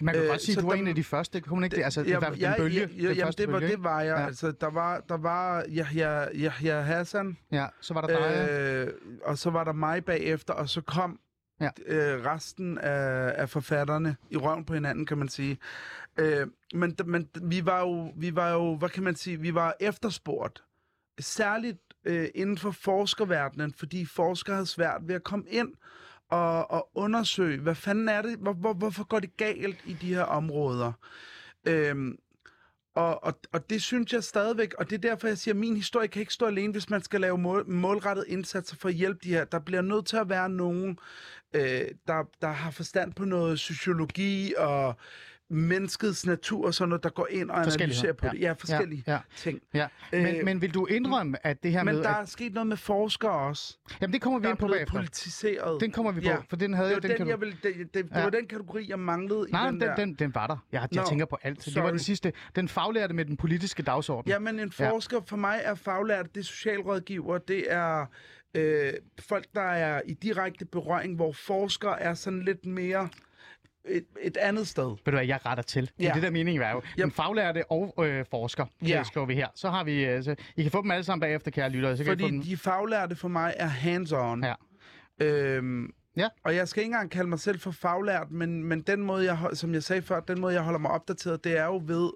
[0.00, 1.40] Man kan Øh, godt sige, at du var en af de første.
[1.40, 1.84] Kunne man ikke det?
[1.84, 2.80] Altså, Jamen, hvert fald den bølge.
[2.80, 4.14] Ja, ja, den jamen, det var, bølge, det var jeg.
[4.14, 4.20] Ja.
[4.20, 4.26] Ja.
[4.26, 8.50] Altså, der var, der var Yahya, Yahya Hassan, Ja, så var der dig.
[8.50, 8.92] øh,
[9.24, 11.20] og så var der mig bagefter, og så kom
[11.60, 11.70] Ja.
[11.86, 15.58] øh, resten af, af forfatterne i røven på hinanden, kan man sige.
[16.16, 19.74] Øh, men, men vi var jo, vi var jo, hvad kan man sige, vi var
[19.80, 20.64] efterspurgt.
[21.20, 25.72] Særligt øh, inden for forskerverdenen, fordi forskere havde svært ved at komme ind
[26.30, 30.14] og, og undersøge, hvad fanden er det, hvor, hvor, hvorfor går det galt i de
[30.14, 30.92] her områder.
[31.66, 32.18] Øhm,
[32.94, 35.76] og, og, og det synes jeg stadigvæk, og det er derfor, jeg siger, at min
[35.76, 39.20] historie kan ikke stå alene, hvis man skal lave mål, målrettede indsatser for at hjælpe
[39.24, 39.44] de her.
[39.44, 40.98] Der bliver nødt til at være nogen,
[41.54, 44.96] øh, der, der har forstand på noget sociologi og
[45.50, 48.32] menneskets natur og sådan noget, der går ind og analyserer på ja.
[48.32, 48.40] det.
[48.40, 49.18] Ja, forskellige Ja, ja.
[49.36, 49.60] ting.
[49.74, 49.86] Ja.
[50.12, 52.02] Men, Øh, men vil du indrømme, at det her Men med...
[52.02, 53.76] der at, er sket noget med forskere også.
[54.00, 54.94] jamen, det kommer vi ind på bagefter.
[54.94, 55.80] politiseret.
[55.80, 56.36] Den kommer vi på, Ja.
[56.48, 56.96] for den havde Det jeg...
[57.02, 58.22] var Den, den, kan jeg ville, det, det, det Ja.
[58.22, 59.94] var den kategori, jeg manglede Nej, i den den, der.
[59.96, 60.56] den, den var der.
[60.72, 61.64] Jeg, jeg Nå, tænker på alt.
[61.64, 62.04] Det var den sorry.
[62.04, 62.32] sidste.
[62.56, 64.30] Den faglærte med den politiske dagsorden.
[64.30, 68.06] Jamen, en forsker for mig er faglært, det er socialrådgiver, det er
[68.54, 73.08] øh, folk, der er i direkte berøring, hvor forskere er sådan lidt mere
[73.88, 74.84] et, et andet sted.
[74.84, 75.82] Ved du hvad, jeg retter til.
[75.98, 76.14] Det er Ja.
[76.14, 76.82] det, der meningen er jo.
[76.98, 77.12] Jamen.
[77.12, 78.88] faglærte og øh, forsker, Ja.
[78.88, 79.02] ja.
[79.02, 79.48] skriver vi her.
[79.54, 80.04] Så har vi...
[80.04, 81.96] Øh, så, I kan få dem alle sammen bagefter, kære lyttere.
[81.96, 82.42] Så kan I få Fordi dem...
[82.42, 84.46] de faglærte for mig er hands-on.
[84.46, 84.54] Ja.
[85.20, 86.28] Øhm, Ja.
[86.44, 89.38] Og jeg skal ikke engang kalde mig selv for faglært, men, men den måde, jeg,
[89.52, 92.10] som jeg sagde før, den måde, jeg holder mig opdateret, det er jo ved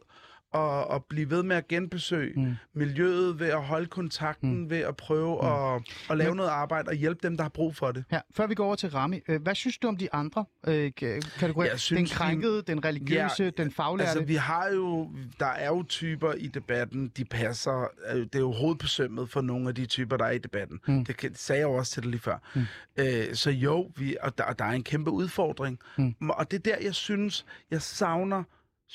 [0.55, 2.55] at, at blive ved med at genbesøge mm.
[2.75, 4.71] miljøet, ved at holde kontakten, mm.
[4.71, 5.49] ved at prøve mm.
[5.49, 8.05] at, at lave Men- noget arbejde og hjælpe dem, der har brug for det.
[8.13, 10.93] Ja, før vi går over til Rami, øh, hvad synes du om de andre øh,
[11.39, 11.71] kategorier?
[11.71, 14.09] Jeg synes, den de- krænkede, den religiøse, Ja, den faglærte.
[14.11, 18.39] Altså, vi har jo, der er jo typer i debatten, de passer, øh, det er
[18.39, 20.81] jo hovedet på sømmet for nogle af de typer, der er i debatten.
[20.87, 21.05] Mm.
[21.05, 22.39] Det, kan- sagde jeg jo også til dig lige før.
[22.55, 22.63] Mm.
[22.97, 25.79] Øh, så jo, vi, og der, og der er en kæmpe udfordring.
[25.99, 26.15] Mm.
[26.31, 28.43] Og det er der, jeg synes, jeg savner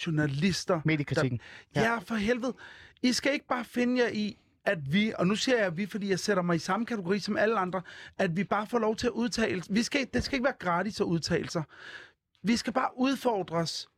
[0.06, 0.82] journalister.
[0.86, 1.40] Mediekritikken.
[1.76, 1.92] Der, ja.
[1.94, 2.54] ja, for helvede.
[3.04, 6.10] I skal ikke bare finde jer i, at vi, og nu siger jeg vi, fordi
[6.10, 7.82] jeg sætter mig i samme kategori som alle andre,
[8.18, 9.64] at vi bare får lov til at udtale.
[9.70, 11.64] Vi skal, det skal ikke være gratis at udtale sig.
[12.44, 13.90] Vi skal bare udfordres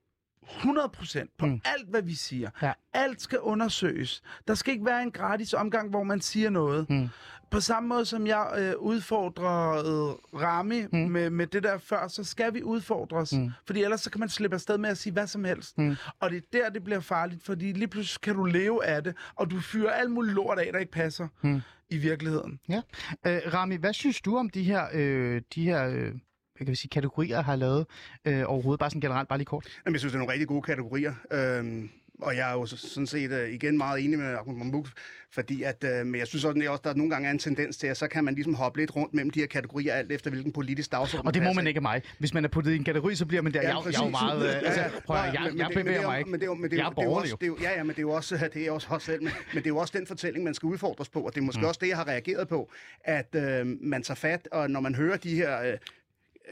[0.48, 1.62] 100% på mm.
[1.66, 2.50] alt, hvad vi siger.
[2.62, 2.72] Ja.
[2.94, 4.24] Alt skal undersøges.
[4.48, 6.90] Der skal ikke være en gratis omgang, hvor man siger noget.
[6.90, 7.10] Mm.
[7.52, 11.00] På samme måde som jeg øh, udfordrede Rami mm.
[11.00, 13.34] med, med det der før, så skal vi udfordres.
[13.34, 13.52] Mm.
[13.66, 15.78] Fordi ellers så kan man slippe afsted med at sige hvad som helst.
[15.78, 15.96] Mm.
[16.20, 19.16] Og det er der, det bliver farligt, fordi lige pludselig kan du leve af det,
[19.36, 21.62] og du fyrer alt muligt lort af, der ikke passer mm.
[21.90, 22.60] i virkeligheden.
[22.70, 22.82] Ja.
[23.26, 26.14] Øh, Rami, hvad synes du om de her, øh, de her øh,
[26.58, 27.86] kan vi sige, kategorier, har lavet
[28.26, 28.80] øh, overhovedet?
[28.80, 29.68] Bare sådan generelt, bare lige kort.
[29.86, 31.14] Jamen, jeg synes, det er nogle rigtig gode kategorier.
[31.32, 31.90] Øhm,
[32.22, 34.86] og jeg er jo så- sådan set uh, igen meget enig med Ahmed Mahmoud,
[35.32, 37.88] fordi at, uh, men jeg synes også, at der nogle gange er en tendens til,
[37.88, 40.52] at så kan man ligesom hoppe lidt rundt mellem de her kategorier, alt efter hvilken
[40.52, 42.02] politisk dagsorden Og det må man ikke af mig.
[42.20, 43.62] Hvis man er puttet i en kategori, så bliver man der.
[43.62, 44.12] jeg, jeg, jeg er jo præcis.
[44.12, 44.50] meget...
[44.50, 45.00] Øh, altså, Ja, ja.
[45.06, 46.30] prøv, at, jeg, jeg bevæger er mig ikke.
[46.32, 48.02] Men det er jo, er, er er også, det er ja, ja, men det er
[48.02, 50.44] jo også, det er også også selv, men, men det er jo også den fortælling,
[50.44, 51.68] man skal udfordres på, og det er måske mm.
[51.68, 52.72] også det, jeg har reageret på,
[53.04, 55.78] at øh, man tager fat, og når man hører de her øh,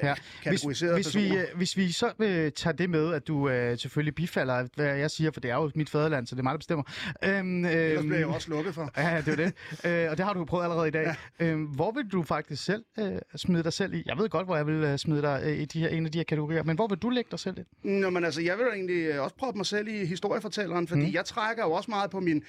[0.03, 0.13] Ja.
[0.43, 1.45] kategoriserede hvis, hvis, vi, personer.
[1.51, 5.11] øh, hvis vi så øh, tager det med, at du øh, selvfølgelig bifalder, hvad jeg
[5.11, 6.83] siger, for det er jo mit fædreland, så det er mig, der bestemmer.
[7.23, 8.91] Øhm, Ellers øhm, bliver jeg jo også lukket for.
[8.97, 9.53] Ja, det er det.
[10.03, 11.15] øh, og det har du jo prøvet allerede i dag.
[11.39, 11.45] Ja.
[11.45, 14.03] Øhm, hvor vil du faktisk selv øh, smide dig selv i?
[14.05, 16.11] Jeg ved godt, hvor jeg vil øh, smide dig øh, i de her, en af
[16.11, 17.87] de her kategorier, men hvor vil du lægge dig selv i?
[17.87, 21.05] Nå, men altså, jeg vil jo egentlig øh, også prøve mig selv i historiefortælleren, fordi
[21.05, 21.13] mm.
[21.13, 22.43] jeg trækker jo også meget på min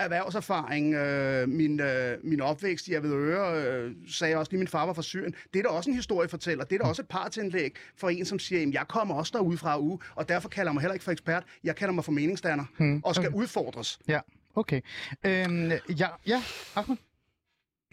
[0.00, 4.92] erhvervserfaring, øh, min, øh, min opvækst i Avedøre, øh, sagde også lige, min far var
[4.92, 5.34] fra Syrien.
[5.54, 6.64] Det er da også en historiefortæller.
[6.64, 9.58] Det er da også et partsindlæg for en, som siger, at jeg kommer også derude
[9.58, 11.44] fra uge, og derfor kalder jeg mig heller ikke for ekspert.
[11.64, 13.00] Jeg kalder mig for meningsdanner, mm.
[13.04, 13.38] og skal okay.
[13.38, 13.98] udfordres.
[14.08, 14.20] Ja,
[14.54, 14.80] okay.
[15.26, 16.42] Øhm, ja, ja,
[16.76, 16.96] Ahmed?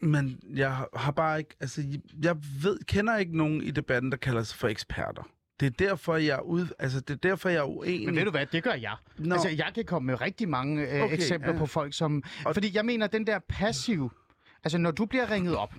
[0.02, 1.84] Men jeg har bare ikke, altså,
[2.24, 5.24] jeg ved, kender ikke nogen i debatten, der kalder sig for eksperter.
[5.60, 8.06] Det er derfor, jeg ud, altså, det er, derfor, jeg er uenig.
[8.06, 8.96] Men ved du hvad, det gør jeg.
[9.18, 9.36] Nå.
[9.36, 11.58] Altså, jeg kan komme med rigtig mange øh, okay, eksempler ja.
[11.60, 12.24] på folk, som...
[12.46, 14.12] Og- Fordi jeg mener, den der passiv...
[14.64, 15.74] Altså, når du bliver ringet op,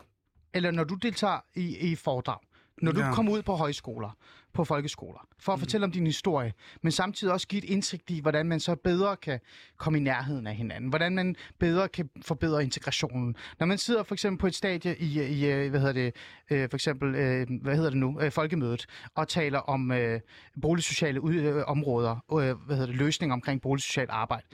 [0.54, 2.38] eller når du deltager i, i foredrag,
[2.82, 3.12] når du Ja.
[3.14, 4.10] kommer ud på højskoler,
[4.52, 6.52] på folkeskoler, for at fortælle om din historie,
[6.82, 9.40] men samtidig også give et indsigt i, hvordan man så bedre kan
[9.76, 13.36] komme i nærheden af hinanden, hvordan man bedre kan forbedre integrationen.
[13.58, 16.14] Når man sidder for eksempel på et stadie i, i øh, hvad hedder det,
[16.50, 20.20] øh, for eksempel, øh, hvad hedder det nu, øh, folkemødet, og taler om øh,
[20.62, 24.46] boligsociale ud, øh, områder, øh, hvad hedder det, løsninger omkring boligsocialt arbejde.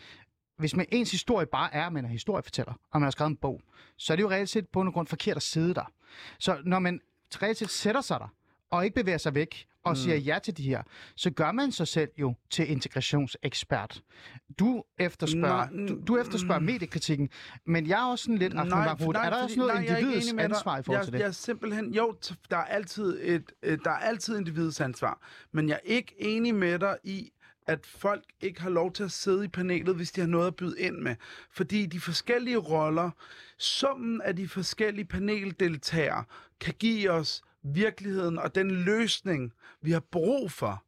[0.58, 3.36] Hvis man ens historie bare er, at man er historiefortæller, og man har skrevet en
[3.36, 3.60] bog,
[3.98, 5.92] så er det jo reelt set på grund forkert at sidde der.
[6.38, 7.00] Så når man
[7.40, 8.34] set sætter sig der,
[8.70, 9.96] og ikke bevæger sig væk, og mm.
[9.96, 10.82] siger ja til de her,
[11.16, 14.02] så gør man sig selv jo til integrationsekspert.
[14.58, 17.28] Du efterspørger, Nej, du, du efterspørger mediekritikken,
[17.66, 20.36] men jeg er også sådan lidt, Ahmed Mahmoud, er der også noget jeg individets enig
[20.36, 21.18] med ansvar i forhold jeg, til det?
[21.18, 22.16] Jeg er simpelthen, jo,
[22.50, 23.52] der er altid et,
[23.84, 25.20] der er altid individets ansvar,
[25.52, 27.30] men jeg er ikke enig med dig i,
[27.66, 30.56] at folk ikke har lov til at sidde i panelet, hvis de har noget at
[30.56, 31.16] byde ind med.
[31.50, 33.10] Fordi de forskellige roller,
[33.58, 36.24] summen af de forskellige paneldeltagere,
[36.60, 39.52] kan give os virkeligheden og den løsning,
[39.82, 40.84] vi har brug for.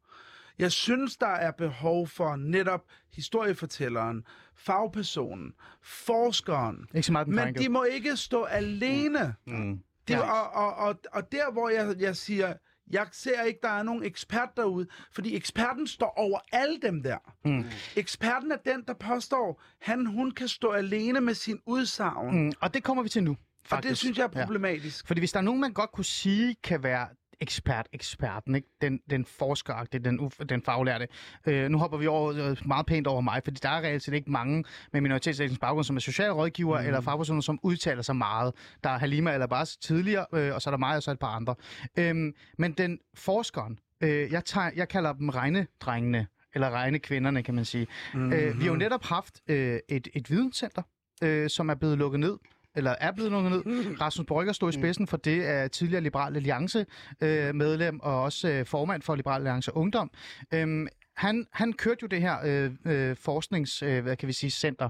[0.59, 4.23] Jeg synes, der er behov for netop historiefortælleren,
[4.55, 6.85] fagpersonen, forskeren.
[6.93, 9.35] Ikke så meget den Men de må ikke stå alene.
[9.47, 9.79] Mm.
[10.07, 10.19] Det, Ja.
[10.31, 12.53] og, og, og, og der, hvor jeg, jeg siger,
[12.91, 17.17] jeg ser ikke, der er nogen ekspert derude, fordi eksperten står over alle dem der.
[17.45, 17.65] Mm.
[17.95, 22.35] Eksperten er den, der påstår, han, hun kan stå alene med sin udsagn.
[22.45, 22.51] Mm.
[22.61, 23.89] Og det kommer vi til nu, Og faktisk.
[23.89, 24.45] det synes jeg er Ja.
[24.45, 25.07] problematisk.
[25.07, 27.07] Fordi hvis der er nogen, man godt kunne sige, kan være
[27.39, 28.67] ekspert, eksperten, ikke?
[28.81, 31.07] Den, den forskeragtige, den, uf- den faglærte.
[31.47, 34.13] Øh, nu hopper vi over, øh, meget pænt over mig, fordi der er reelt set
[34.13, 34.63] ikke mange
[34.93, 36.85] med minoritetsetnisk baggrund, som er socialrådgiver mm.
[36.85, 38.53] eller fagpersoner, som udtaler sig meget.
[38.83, 41.19] Der er Halima eller bare tidligere, øh, og så er der mig, og så et
[41.19, 41.55] par andre.
[41.97, 47.65] Øhm, men den forskeren, øh, jeg, tager, jeg kalder dem regnedrengene, eller regnekvinderne, kan man
[47.65, 47.87] sige.
[48.13, 48.33] Mm-hmm.
[48.33, 50.81] Øh, vi har jo netop haft øh, et, et videnscenter,
[51.23, 52.37] øh, som er blevet lukket ned
[52.77, 53.63] eller er blevet lukket ned.
[54.01, 56.85] Rasmus Brygger stod i spidsen for det af tidligere Liberal Alliance
[57.21, 60.11] øh, medlem og også øh, formand for Liberal Alliance Ungdom.
[60.53, 64.49] Øhm, han, han kørte jo det her øh, øh, forsknings, øh, hvad kan vi sige,
[64.49, 64.89] center,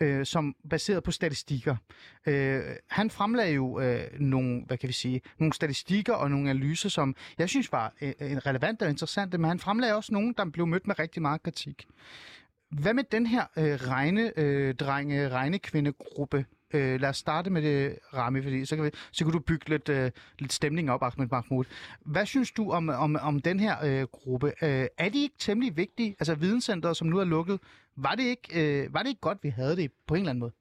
[0.00, 1.76] øh, som baseret på statistikker.
[2.26, 6.88] Øh, han fremlagde jo øh, nogle, hvad kan vi sige, nogle statistikker og nogle analyser,
[6.88, 10.44] som jeg synes var øh, øh, relevante og interessante, men han fremlagde også nogle, der
[10.44, 11.86] blev mødt med rigtig meget kritik.
[12.70, 16.44] Hvad med den her øh, regne, øh, drenge, regnekvindegruppe?
[16.74, 19.68] Øh, lad os starte med det, Rami, fordi så kan, vi, så kan du bygge
[19.68, 21.64] lidt, øh, lidt stemning op, Ahmed Mahmoud.
[22.00, 24.46] Hvad synes du om, om, om den her øh, gruppe?
[24.62, 26.16] Øh, er de ikke temmelig vigtige?
[26.20, 27.60] Altså videnscenteret, som nu er lukket,
[27.96, 30.40] var det, ikke, øh, var det ikke godt, vi havde det på en eller anden
[30.40, 30.52] måde?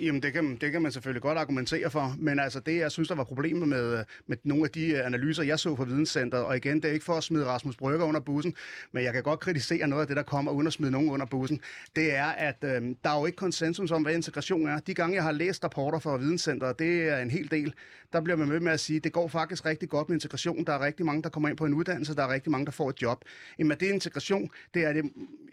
[0.00, 3.08] Jamen, det kan, det kan man selvfølgelig godt argumentere for, men altså det, jeg synes,
[3.08, 6.56] der var problemet med, med nogle af de øh, analyser, jeg så fra Videnscenteret, og
[6.56, 8.54] igen, det er ikke for at smide Rasmus Brygger under bussen,
[8.92, 11.26] men jeg kan godt kritisere noget af det, der kommer, uden at smide nogen under
[11.26, 11.60] bussen,
[11.96, 14.78] det er, at øh, der er jo ikke konsensus om, hvad integration er.
[14.78, 17.74] De gange, jeg har læst rapporter fra Videnscenteret, det er en hel del,
[18.12, 20.64] der bliver man med med at sige, det går faktisk rigtig godt med integration.
[20.64, 22.72] Der er rigtig mange, der kommer ind på en uddannelse, der er rigtig mange, der
[22.72, 23.24] får et job.
[23.58, 25.04] Jamen, det er integration, det er det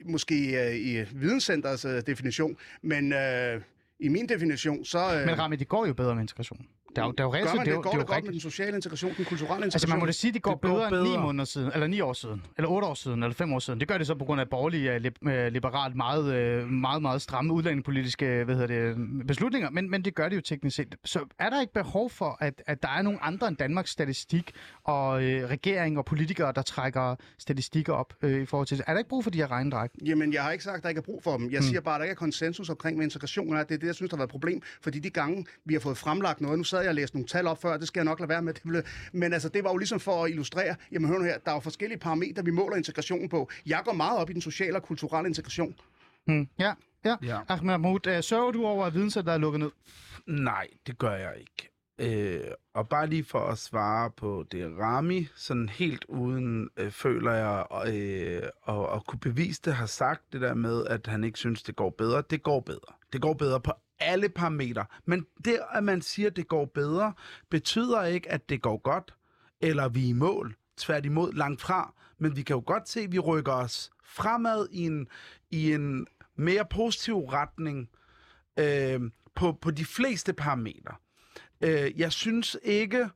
[0.05, 3.13] måske øh, i Videnscenterets øh, definition, men...
[3.13, 3.61] Øh,
[3.99, 5.15] i min definition, så...
[5.19, 6.67] Øh, Men Rami, det går jo bedre med integration.
[6.95, 8.15] Der er jo, der er jo reelt man det, det, går det det godt med
[8.15, 8.31] rigtigt.
[8.31, 9.73] den sociale integration, den kulturelle integration?
[9.75, 11.21] Altså man må da sige, at det går, Det går bedre, end ni bedre.
[11.21, 13.79] måneder siden, eller ni år siden, eller otte år siden, eller fem år siden.
[13.79, 17.21] Det gør det så på grund af borgerlige, øh, øh, liberalt, meget, øh, meget, meget
[17.21, 20.95] stramme udlændingepolitiske hvad hedder det, beslutninger, men, men det gør det jo teknisk set.
[21.05, 24.51] Så er der ikke behov for, at, at der er nogle andre end Danmarks statistik
[24.83, 28.83] og øh, regering og politikere, der trækker statistikker op øh, i forhold til det?
[28.87, 29.89] Er der ikke brug for de her regnedræk?
[30.05, 31.51] Jamen, jeg har ikke sagt, at der ikke er brug for dem.
[31.51, 33.63] Jeg siger bare, at der ikke er konsensus omkring, hvad integration er.
[33.63, 34.61] Det er det, jeg synes, der har været et problem.
[34.81, 37.47] Fordi de gange, vi har fået fremlagt noget, nu sad jeg og læste nogle tal
[37.47, 38.53] op før, det skal jeg nok lade være med.
[38.59, 38.81] Det blev...
[39.13, 41.55] Men altså, det var jo ligesom for at illustrere, jamen hør nu her, der er
[41.55, 43.49] jo forskellige parametre, vi måler integrationen på.
[43.65, 45.75] Jeg går meget op i den sociale og kulturelle integration.
[46.25, 46.47] Hmm.
[46.59, 46.73] Ja,
[47.05, 47.15] ja.
[47.23, 47.39] Ja.
[47.47, 49.71] Ahmed Mahmoud, øh, sørger du over, at videnscenteret er lukket ned?
[50.27, 51.68] Nej, det gør jeg ikke.
[51.99, 57.31] Øh, og bare lige for at svare på det, Rami, sådan helt uden, øh, føler
[57.33, 61.39] jeg, øh, og, og kunne bevise det, har sagt det der med, at han ikke
[61.39, 62.23] synes, det går bedre.
[62.29, 62.93] Det går bedre.
[63.13, 64.85] Det går bedre på alle parametre.
[65.05, 67.13] Men det, at man siger, det går bedre,
[67.49, 69.15] betyder ikke, at det går godt,
[69.61, 70.55] eller vi er i mål.
[70.77, 71.93] Tværtimod langt fra.
[72.17, 75.07] Men vi kan jo godt se, at vi rykker os fremad i en,
[75.51, 77.89] i en mere positiv retning
[78.59, 79.01] øh,
[79.35, 80.95] på, på de fleste parametre.
[81.61, 83.09] Øh, jeg synes ikke...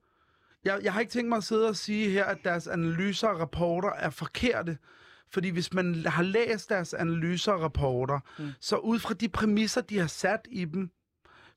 [0.65, 3.39] Jeg, jeg har ikke tænkt mig at sidde og sige her, at deres analyser og
[3.39, 4.77] rapporter er forkerte.
[5.29, 8.49] Fordi hvis man har læst deres analyser og rapporter, mm.
[8.59, 10.89] så ud fra de præmisser, de har sat i dem,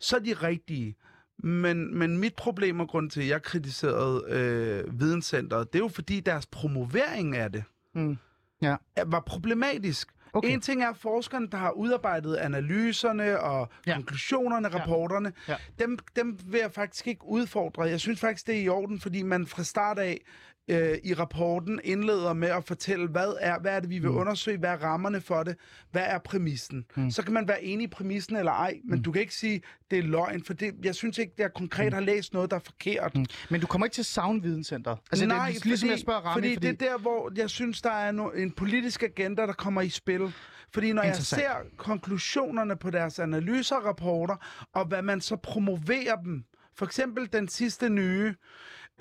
[0.00, 0.96] så er de rigtige.
[1.38, 5.88] Men, men mit problem og grund til, at jeg kritiserede øh, Videnscenteret, det er jo
[5.88, 7.64] fordi deres promovering af det
[7.94, 8.16] Mm.
[8.62, 8.76] Ja.
[9.06, 10.08] var problematisk.
[10.36, 10.50] Okay.
[10.52, 13.90] En ting er forskerne, der har udarbejdet analyserne og Ja.
[13.90, 13.96] ja.
[13.96, 14.78] konklusionerne, Ja.
[14.78, 15.32] rapporterne.
[15.48, 15.56] Ja.
[15.78, 17.82] Dem, dem vil jeg faktisk ikke udfordre.
[17.82, 20.20] Jeg synes faktisk, det er i orden, fordi man fra start af
[20.68, 24.16] øh, i rapporten indleder med at fortælle, hvad er, hvad er det, vi vil mm.
[24.16, 25.56] undersøge, hvad er rammerne for det,
[25.90, 26.84] hvad er præmissen.
[26.96, 27.10] Mm.
[27.10, 29.02] Så kan man være enig i præmissen eller ej, men mm.
[29.02, 31.94] du kan ikke sige, det er løgn, for det, jeg synes ikke, at jeg konkret
[31.94, 33.16] har læst noget, der er forkert.
[33.16, 33.26] Mm.
[33.50, 34.98] Men du kommer ikke til savne videnscenteret.
[35.10, 37.32] Altså, Nej, det er ligesom fordi, jeg spørger Rami, fordi, fordi, det er der, hvor
[37.36, 40.34] jeg synes, der er no, en politisk agenda, der kommer i spil.
[40.72, 46.16] Fordi når jeg ser konklusionerne på deres analyser og rapporter, og hvad man så promoverer
[46.16, 46.44] dem,
[46.74, 48.34] for eksempel den sidste nye,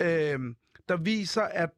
[0.02, 0.38] øh,
[0.88, 1.70] der viser, at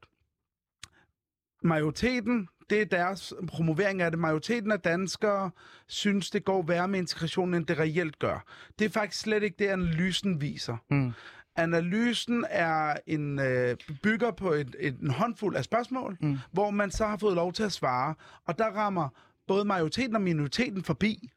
[1.63, 5.51] majoriteten, det er deres promovering af det, majoriteten af danskere
[5.87, 8.45] synes, det går værre med integrationen, end det reelt gør.
[8.79, 10.77] Det er faktisk slet ikke det, analysen viser.
[10.91, 11.13] Mm.
[11.57, 16.39] Analysen er en øh, bygger på et, et, en håndfuld af spørgsmål, mm.
[16.53, 18.15] hvor man så har fået lov til at svare,
[18.47, 19.09] og der rammer
[19.47, 21.31] både majoriteten og minoriteten forbi.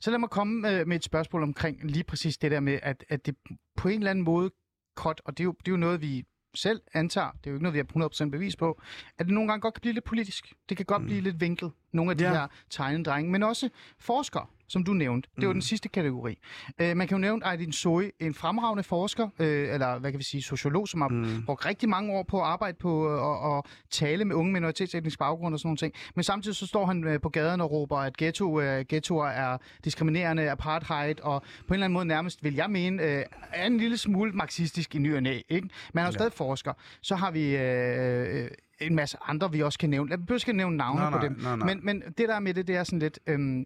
[0.00, 3.04] Så lad mig komme øh, med et spørgsmål omkring lige præcis det der med, at,
[3.08, 3.36] at det
[3.76, 4.50] på en eller anden måde
[4.96, 6.24] kort, og det er, jo, det er jo noget, vi
[6.56, 8.80] selv antager, det er jo ikke noget, vi har 100% bevis på,
[9.18, 10.52] at det nogle gange godt kan blive lidt politisk.
[10.68, 11.06] Det kan godt mm.
[11.06, 12.32] blive lidt vinklet, nogle af de Ja.
[12.32, 15.28] her tegnedrenge, men også forskere, som du nævnte.
[15.36, 16.38] Det var den sidste kategori.
[16.80, 20.24] Øh, man kan jo nævne Aydin Soy, en fremragende forsker, øh, eller hvad kan vi
[20.24, 21.42] sige, sociolog, som har mm.
[21.46, 25.18] brugt rigtig mange år på at arbejde på øh, og, og tale med unge minoritetsetnisk
[25.18, 25.94] baggrund og sådan nogle ting.
[26.14, 29.58] Men samtidig så står han øh, på gaden og råber, at ghetto, øh, ghettoer er
[29.84, 33.78] diskriminerende, apartheid, og på en eller anden måde nærmest, vil jeg mene, øh, er en
[33.78, 35.68] lille smule marxistisk i ny og næ, ikke?
[35.92, 36.72] Men han er jo stadig forsker.
[37.00, 38.50] Så har vi øh, øh,
[38.80, 40.10] en masse andre, vi også kan nævne.
[40.10, 41.38] Jeg behøver ikke at nævne navne Nej, på nej, dem.
[41.42, 41.66] nej, nej.
[41.66, 43.18] Men, men det der med det, det er sådan lidt...
[43.26, 43.64] Øh,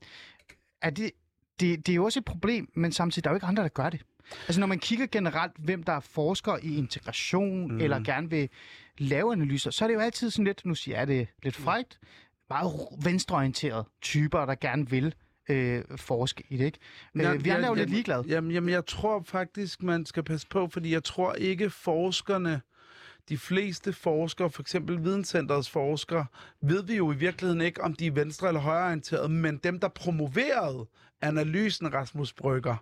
[0.83, 1.11] er det,
[1.61, 3.69] det, det er jo også et problem, men samtidig der er jo ikke andre, der
[3.69, 4.01] gør det.
[4.49, 7.81] Altså når man kigger generelt, hvem der er forskere i integration, mm.
[7.81, 8.49] eller gerne vil
[8.99, 11.99] lave analyser, så er det jo altid sådan lidt, nu siger jeg det lidt frægt,
[12.51, 12.73] meget
[13.05, 15.15] venstreorienterede typer, der gerne vil
[15.49, 16.79] øh, forske i det, ikke?
[17.15, 18.25] Øh, vi andre er jo lidt ligeglade.
[18.29, 22.61] Jamen, jamen, jeg tror faktisk, man skal passe på, fordi jeg tror ikke forskerne,
[23.29, 26.27] de fleste forskere, for eksempel Videnscenterets forskere,
[26.61, 29.89] ved vi jo i virkeligheden ikke, om de er venstre- eller højreorienterede, men dem, der
[29.89, 30.87] promoverede
[31.23, 32.77] analysen, Rasmus Brygger,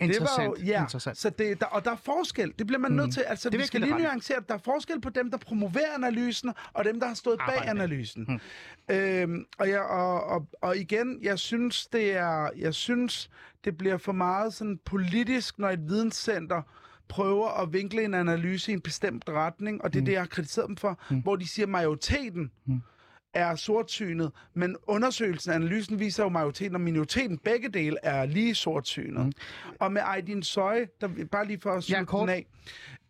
[0.00, 0.38] Interessant.
[0.38, 1.18] Det var jo, ja, Interessant.
[1.18, 2.52] Så det, der, og der er forskel.
[2.58, 3.20] Det bliver man nødt til.
[3.20, 6.52] Altså, Det vi skal lige nuancere, at der er forskel på dem, der promoverer analysen,
[6.72, 8.24] og dem, der har stået Arbejde bag analysen.
[8.24, 8.96] Hmm.
[8.96, 13.30] Øhm, og, jeg, og, og, og igen, jeg synes, det er, jeg synes,
[13.64, 16.62] det bliver for meget sådan politisk, når et videnscenter
[17.08, 20.26] prøver at vinkle en analyse i en bestemt retning, og det er det, jeg har
[20.26, 22.50] kritiseret dem for, hvor de siger, at majoriteten
[23.34, 28.54] er sortsynet, men undersøgelsen, analysen viser jo, at majoriteten og minoriteten, begge dele, er lige
[28.54, 29.26] sortsynet.
[29.26, 29.32] Mm.
[29.80, 32.28] Og med Aydin Soy, der, bare lige for at Ja, slutte kort.
[32.28, 32.44] den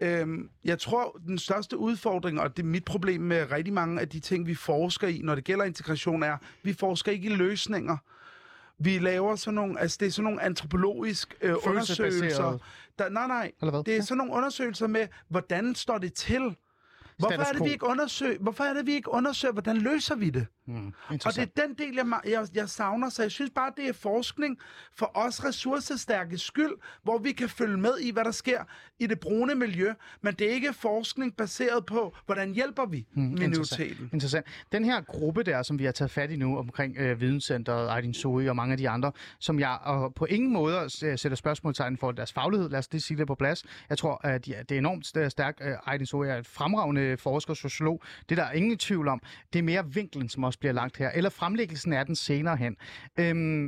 [0.01, 4.01] af, øhm, jeg tror, den største udfordring, og det er mit problem med rigtig mange
[4.01, 7.35] af de ting, vi forsker i, når det gælder integration, er, vi forsker ikke i
[7.35, 7.97] løsninger.
[8.85, 12.59] Vi laver sådan nogle, altså det er sådan nogle antropologisk øh, undersøgelser.
[12.99, 13.85] Der, nej, nej, Eller hvad?
[13.85, 16.57] det er sådan nogle undersøgelser med, hvordan står det til?
[17.19, 20.31] Hvorfor er, det, vi ikke undersøger, hvorfor er det, vi ikke undersøger, hvordan løser vi
[20.31, 20.47] det?
[20.67, 23.89] Mm, Og det er den del, jeg, jeg, jeg savner, så jeg synes bare, det
[23.89, 24.59] er forskning
[24.97, 28.65] for os ressourcestærke skyld, hvor vi kan følge med i, hvad der sker
[28.99, 33.23] i det brune miljø, men det er ikke forskning baseret på, hvordan hjælper vi mm,
[33.23, 33.55] minoriteten.
[33.85, 34.13] Interessant.
[34.13, 34.47] Interessant.
[34.73, 38.15] Den her gruppe der, som vi har taget fat i nu omkring øh, Videnscenteret, Aydin
[38.15, 42.13] Soe og mange af de andre, som jeg og på ingen måde sætter spørgsmålstegn for
[42.13, 43.65] deres faglighed, lad os lige sige det på plads.
[43.91, 45.61] Jeg tror, at er, det er enormt st- stærkt.
[45.63, 48.03] Øh, Aydin Soe er et fremragende forsker, sociolog.
[48.29, 49.21] Det der er ingen tvivl om.
[49.53, 52.77] Det er mere vinklen, som også bliver lagt her, eller fremlæggelsen af den senere hen.
[53.19, 53.65] Øhm,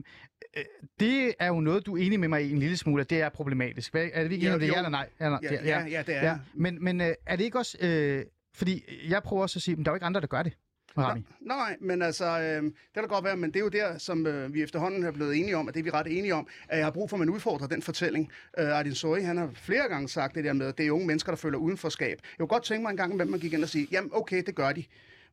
[0.57, 0.65] øh,
[1.01, 3.21] det er jo noget, du er enig med mig i en lille smule, at det
[3.21, 3.93] er problematisk.
[3.93, 4.67] Hvad- Er det ikke Jo, enige om det?
[4.69, 5.09] Ja eller nej?
[5.21, 5.39] Ja, nej.
[5.43, 6.39] Ja, ja, ja, det er ja.
[6.55, 7.79] Men, men øh, er det ikke også...
[7.81, 8.25] Øh,
[8.55, 10.53] fordi jeg prøver også at sige, at der er jo ikke andre, der gør det.
[10.99, 11.21] Rami.
[11.41, 14.27] Nej, nej, men altså, øh, det kan godt være, men det er jo der, som
[14.27, 16.77] øh, vi efterhånden er blevet enige om, at det er vi ret enige om, at
[16.79, 18.31] jeg har brug for, at man udfordrer den fortælling.
[18.59, 21.07] Øh, Ardin Sori, han har flere gange sagt det der med, at det er unge
[21.07, 22.19] mennesker, der føler udenforskab.
[22.23, 24.43] Jeg kunne godt tænke mig en gang, at man gik ind og sige, jamen okay,
[24.47, 24.85] det gør de.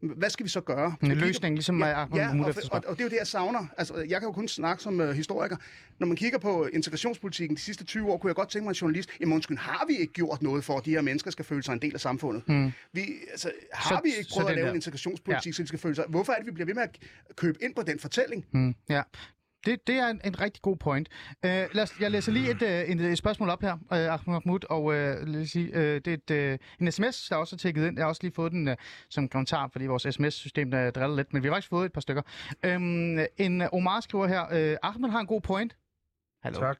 [0.02, 0.96] Hvad skal vi så gøre?
[1.04, 3.66] En løsning, ligesom ja, Ahmed ja, og, og, og, det er jo det, jeg savner.
[3.78, 5.58] Altså, jeg kan jo kun snakke som uh, historiker.
[6.00, 8.76] Når man kigger på integrationspolitikken de sidste 20 år, kunne jeg godt tænke mig en
[8.76, 11.64] journalist, jamen undskyld, har vi ikke gjort noget for, at de her mennesker skal føle
[11.64, 12.44] sig en del af samfundet?
[12.48, 12.72] Hmm.
[12.94, 15.52] Vi, altså, har Så- vi ikke prøvet at lave der- en integrationspolitik, ja.
[15.56, 16.06] så de skal føle sig...
[16.10, 16.98] Hvorfor er det, vi bliver ved med at
[17.36, 18.46] købe ind på den fortælling?
[18.52, 19.02] Mm, ja.
[19.66, 21.10] Det, det er en, en rigtig god point.
[21.46, 24.20] Uh, lad os, jeg læser lige et, uh, en, et spørgsmål op her, uh, Ahmed
[24.28, 27.56] Mahmoud, og uh, lad os sige, uh, det er et, uh, en sms, der også
[27.56, 27.98] er tækket ind.
[27.98, 28.74] Jeg har også lige fået den uh,
[29.10, 32.02] som kommentar, fordi vores sms-system der driller lidt, men vi har faktisk fået et par
[32.02, 32.22] stykker.
[32.76, 35.76] Um, en uh, Omar skriver her, uh, Ahmed har en god point.
[36.44, 36.60] Hallo.
[36.60, 36.78] Tak.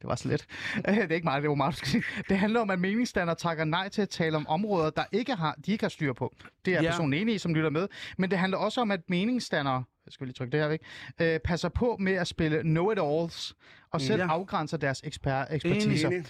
[0.00, 0.46] Det var så let.
[0.86, 1.82] det er ikke meget, det var meget.
[2.28, 5.54] Det handler om, at meningsstander takker nej til at tale om områder, der ikke har,
[5.66, 6.34] de ikke har styr på.
[6.64, 6.90] Det er Ja.
[6.90, 7.88] personen enig i, som lytter med.
[8.18, 10.80] Men det handler også om, at meningsstandere, jeg skal lige trykke det her væk,
[11.20, 13.52] øh, passer på med at spille know-it-alls,
[13.90, 14.26] og selv Ja.
[14.28, 16.06] afgrænser deres eksper- ekspertise.
[16.06, 16.24] Enig.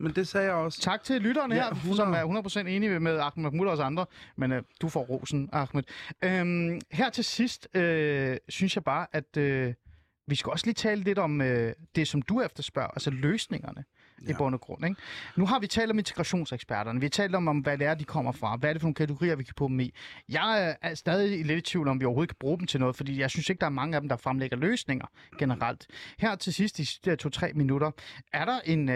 [0.00, 0.80] Men det sagde jeg også.
[0.80, 1.96] Tak til lytterne Ja, her, 100.
[1.96, 4.06] som er 100% enige med Ahmed Mahmoud og os andre,
[4.36, 5.82] men øh, du får rosen, Ahmed.
[6.24, 9.74] Øhm, her til sidst øh, synes jeg bare, at øh,
[10.26, 13.84] vi skal også lige tale lidt om øh, det, som du efterspørger, altså løsningerne
[14.26, 14.30] ja.
[14.30, 14.84] i bund og grund.
[14.84, 14.96] Ikke?
[15.36, 18.04] Nu har vi talt om integrationseksperterne, vi har talt om, om, hvad det er, de
[18.04, 19.94] kommer fra, hvad er det for nogle kategorier, vi kan putte dem i.
[20.28, 23.20] Jeg er stadig lidt i tvivl om, vi overhovedet kan bruge dem til noget, fordi
[23.20, 25.06] jeg synes ikke, der er mange af dem, der fremlægger løsninger
[25.38, 25.86] generelt.
[26.18, 27.90] Her til sidst, i de to-tre minutter,
[28.32, 28.94] er der en, øh,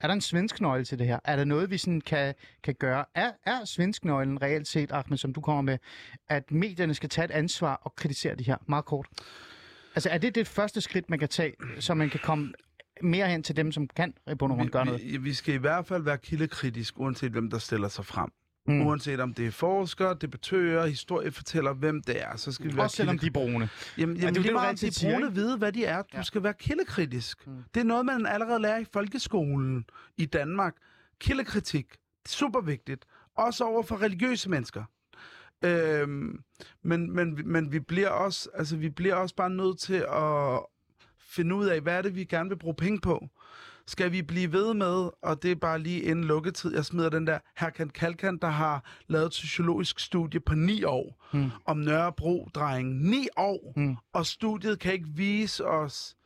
[0.00, 1.18] er der en svensk nøgle til det her?
[1.24, 3.04] Er der noget, vi sådan kan, kan gøre?
[3.14, 5.78] Er, er svensk nøglen reelt set, Ahmed, som du kommer med,
[6.28, 8.56] at medierne skal tage et ansvar og kritisere det her?
[8.68, 9.06] Meget kort.
[9.94, 12.52] Altså, er det det første skridt, man kan tage, så man kan komme
[13.02, 15.02] mere hen til dem, som kan i bund og grund gøre noget?
[15.04, 18.28] Vi, vi skal i hvert fald være kildekritisk, uanset hvem der stiller sig frem.
[18.66, 18.86] Mm.
[18.86, 22.96] Uanset om det er forskere, debattører, historiefortæller, hvem det er, så skal vi være Også
[22.96, 23.68] selvom de er brune.
[23.98, 26.02] Jamen, det er jamen det det, meget, altid de brune vide, hvad de er.
[26.02, 26.22] Du Ja.
[26.22, 27.46] skal være kildekritisk.
[27.46, 27.52] Mm.
[27.74, 29.84] Det er noget, man allerede lærer i folkeskolen
[30.16, 30.74] i Danmark.
[31.20, 31.86] Kildekritik.
[32.28, 33.04] Super vigtigt.
[33.36, 34.84] Også over for religiøse mennesker.
[35.64, 36.40] Øhm,
[36.82, 40.60] men, men, men vi bliver også, altså, vi bliver også bare nødt til at
[41.34, 43.28] finde ud af, hvad er det, vi gerne vil bruge penge på.
[43.86, 47.26] Skal vi blive ved med, og det er bare lige en lukketid, jeg smider den
[47.26, 51.50] der Herkan Kalkan, der har lavet et sociologisk studie på ni år Mm.
[51.66, 53.10] om Nørrebro-drengen.
[53.10, 53.72] Ni år!
[53.76, 53.96] Mm.
[54.12, 56.16] Og studiet kan ikke vise os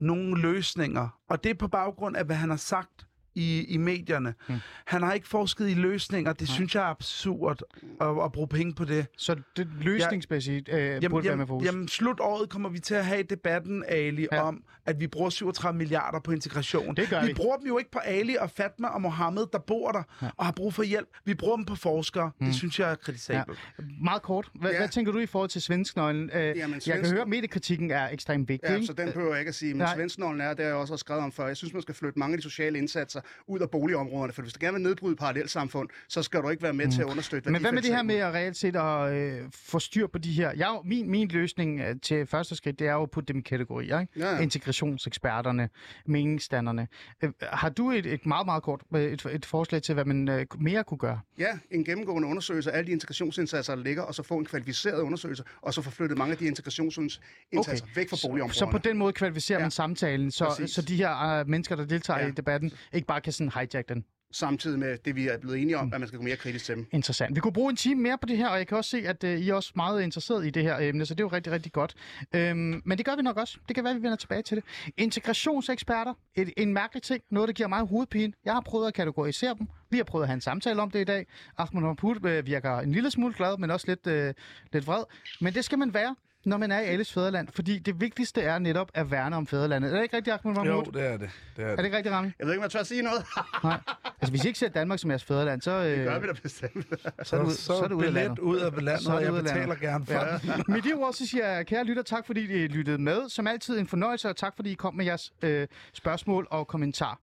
[0.00, 1.08] nogle løsninger.
[1.28, 4.34] Og det er på baggrund af, hvad han har sagt i, i medierne.
[4.48, 4.54] Mm.
[4.84, 6.32] Han har ikke forsket i løsninger.
[6.32, 7.62] Det synes jeg er absurd
[8.00, 9.06] at, at bruge penge på det.
[9.16, 11.66] Så det løsningsmæssigt øh, Jamen, burde være med jamen, fokus.
[11.66, 14.36] jamen, slut året kommer vi til at have debatten, Ali, Ja.
[14.36, 14.42] ja.
[14.42, 16.96] om, at vi bruger 37 milliarder på integration.
[16.96, 17.26] Det gør vi.
[17.26, 17.34] vi.
[17.34, 20.26] bruger dem jo ikke på Ali og Fatma og Mohammed, der bor der Ja.
[20.26, 20.30] ja.
[20.36, 21.08] og har brug for hjælp.
[21.24, 22.30] Vi bruger dem på forskere.
[22.40, 22.46] Mm.
[22.46, 23.58] Det synes jeg er kritisabelt.
[24.02, 24.48] Meget kort.
[24.54, 24.74] Hvad, ja.
[24.76, 24.80] Ja.
[24.80, 26.30] hvad tænker du i forhold til svensknøglen?
[26.34, 28.70] Øh, Jamen, Jeg kan svensk- høre, at mediekritikken er ekstremt vigtig.
[28.70, 29.74] Ja, så den behøver jeg ikke at sige.
[29.74, 29.94] Men Nej.
[29.94, 31.46] svensknålen er, det har jeg også har skrevet om før.
[31.46, 34.32] Jeg synes, man skal flytte mange af de sociale indsatser ud af boligområderne.
[34.32, 37.06] For hvis du gerne vil nedbryde parallelsamfund, så skal du ikke være med til at
[37.06, 40.18] understøtte Men hvad med det her med at reelt set at øh, få styr på
[40.18, 40.52] de her?
[40.56, 43.42] Jeg, min, min løsning øh, til første skridt, det er jo at putte dem i
[43.42, 44.00] kategorier.
[44.00, 44.12] Ikke?
[44.16, 44.40] Ja, ja.
[44.40, 45.68] Integrationseksperterne,
[46.06, 46.88] meningsstanderne.
[47.22, 50.28] Øh, har du et, et meget, meget kort øh, et, et forslag til, hvad man
[50.28, 51.20] øh, mere kunne gøre?
[51.38, 55.00] Ja, en gennemgående undersøgelse af alle de integrationsindsatser, der ligger, og så få en kvalificeret
[55.00, 57.20] undersøgelse, og så få flyttet mange af de integrationsindsatser
[57.58, 57.76] okay.
[57.94, 58.54] væk fra Så, boligområderne.
[58.54, 59.64] så på den måde kvalificerer ja.
[59.64, 60.70] Man samtalen, så, Præcis.
[60.70, 62.20] så de her øh, mennesker, der deltager.
[62.20, 62.26] Ja.
[62.26, 64.04] i debatten, ikke bare kan sådan hijack den.
[64.32, 65.92] Samtidig med det, vi er blevet enige om, Mm.
[65.94, 66.86] at man skal gå mere kritisk til dem.
[66.92, 67.36] Interessant.
[67.36, 69.24] Vi kunne bruge en time mere på det her, og jeg kan også se, at
[69.24, 71.52] øh, I er også meget interesseret i det her emne, så det er jo rigtig,
[71.52, 71.94] rigtig godt.
[72.34, 73.58] Øhm, men det gør vi nok også.
[73.68, 74.64] Det kan være, at vi vender tilbage til det.
[74.96, 76.14] Integrationseksperter.
[76.34, 77.22] Et, en mærkelig ting.
[77.30, 78.32] Noget, der giver mig hovedpine.
[78.44, 79.66] Jeg har prøvet at kategorisere dem.
[79.90, 81.26] Vi har prøvet at have en samtale om det i dag.
[81.58, 84.34] Ahmed Mahmoud øh, virker en lille smule glad, men også lidt, øh,
[84.72, 85.04] lidt vred.
[85.40, 87.48] Men det skal man være, når man er i alles fædreland.
[87.54, 89.90] Fordi det vigtigste er netop at værne om fædrelandet.
[89.90, 90.84] Er det ikke rigtigt, Ahmed Mahmoud?
[90.84, 91.30] Jo, det er det.
[91.56, 91.84] det, er Er det det.
[91.84, 92.30] ikke rigtigt, Rami?
[92.38, 93.24] Jeg ved ikke, om jeg tør at sige noget.
[93.64, 93.80] Nej.
[94.20, 96.32] Altså, hvis I ikke ser Danmark som jeres fædreland, så, øh, det gør vi da
[96.42, 96.86] bestemt.
[97.22, 98.38] så, er det, ud- Så, så er det ud af landet.
[98.38, 99.80] ud af landet, Så er og jeg betaler landet.
[99.80, 100.54] gerne for Ja.
[100.56, 100.68] det.
[100.74, 103.28] Med de ord, så siger jeg, kære lytter, tak fordi I lyttede med.
[103.28, 107.18] Som altid en fornøjelse, og tak fordi I kom med jeres øh, spørgsmål og kommentar.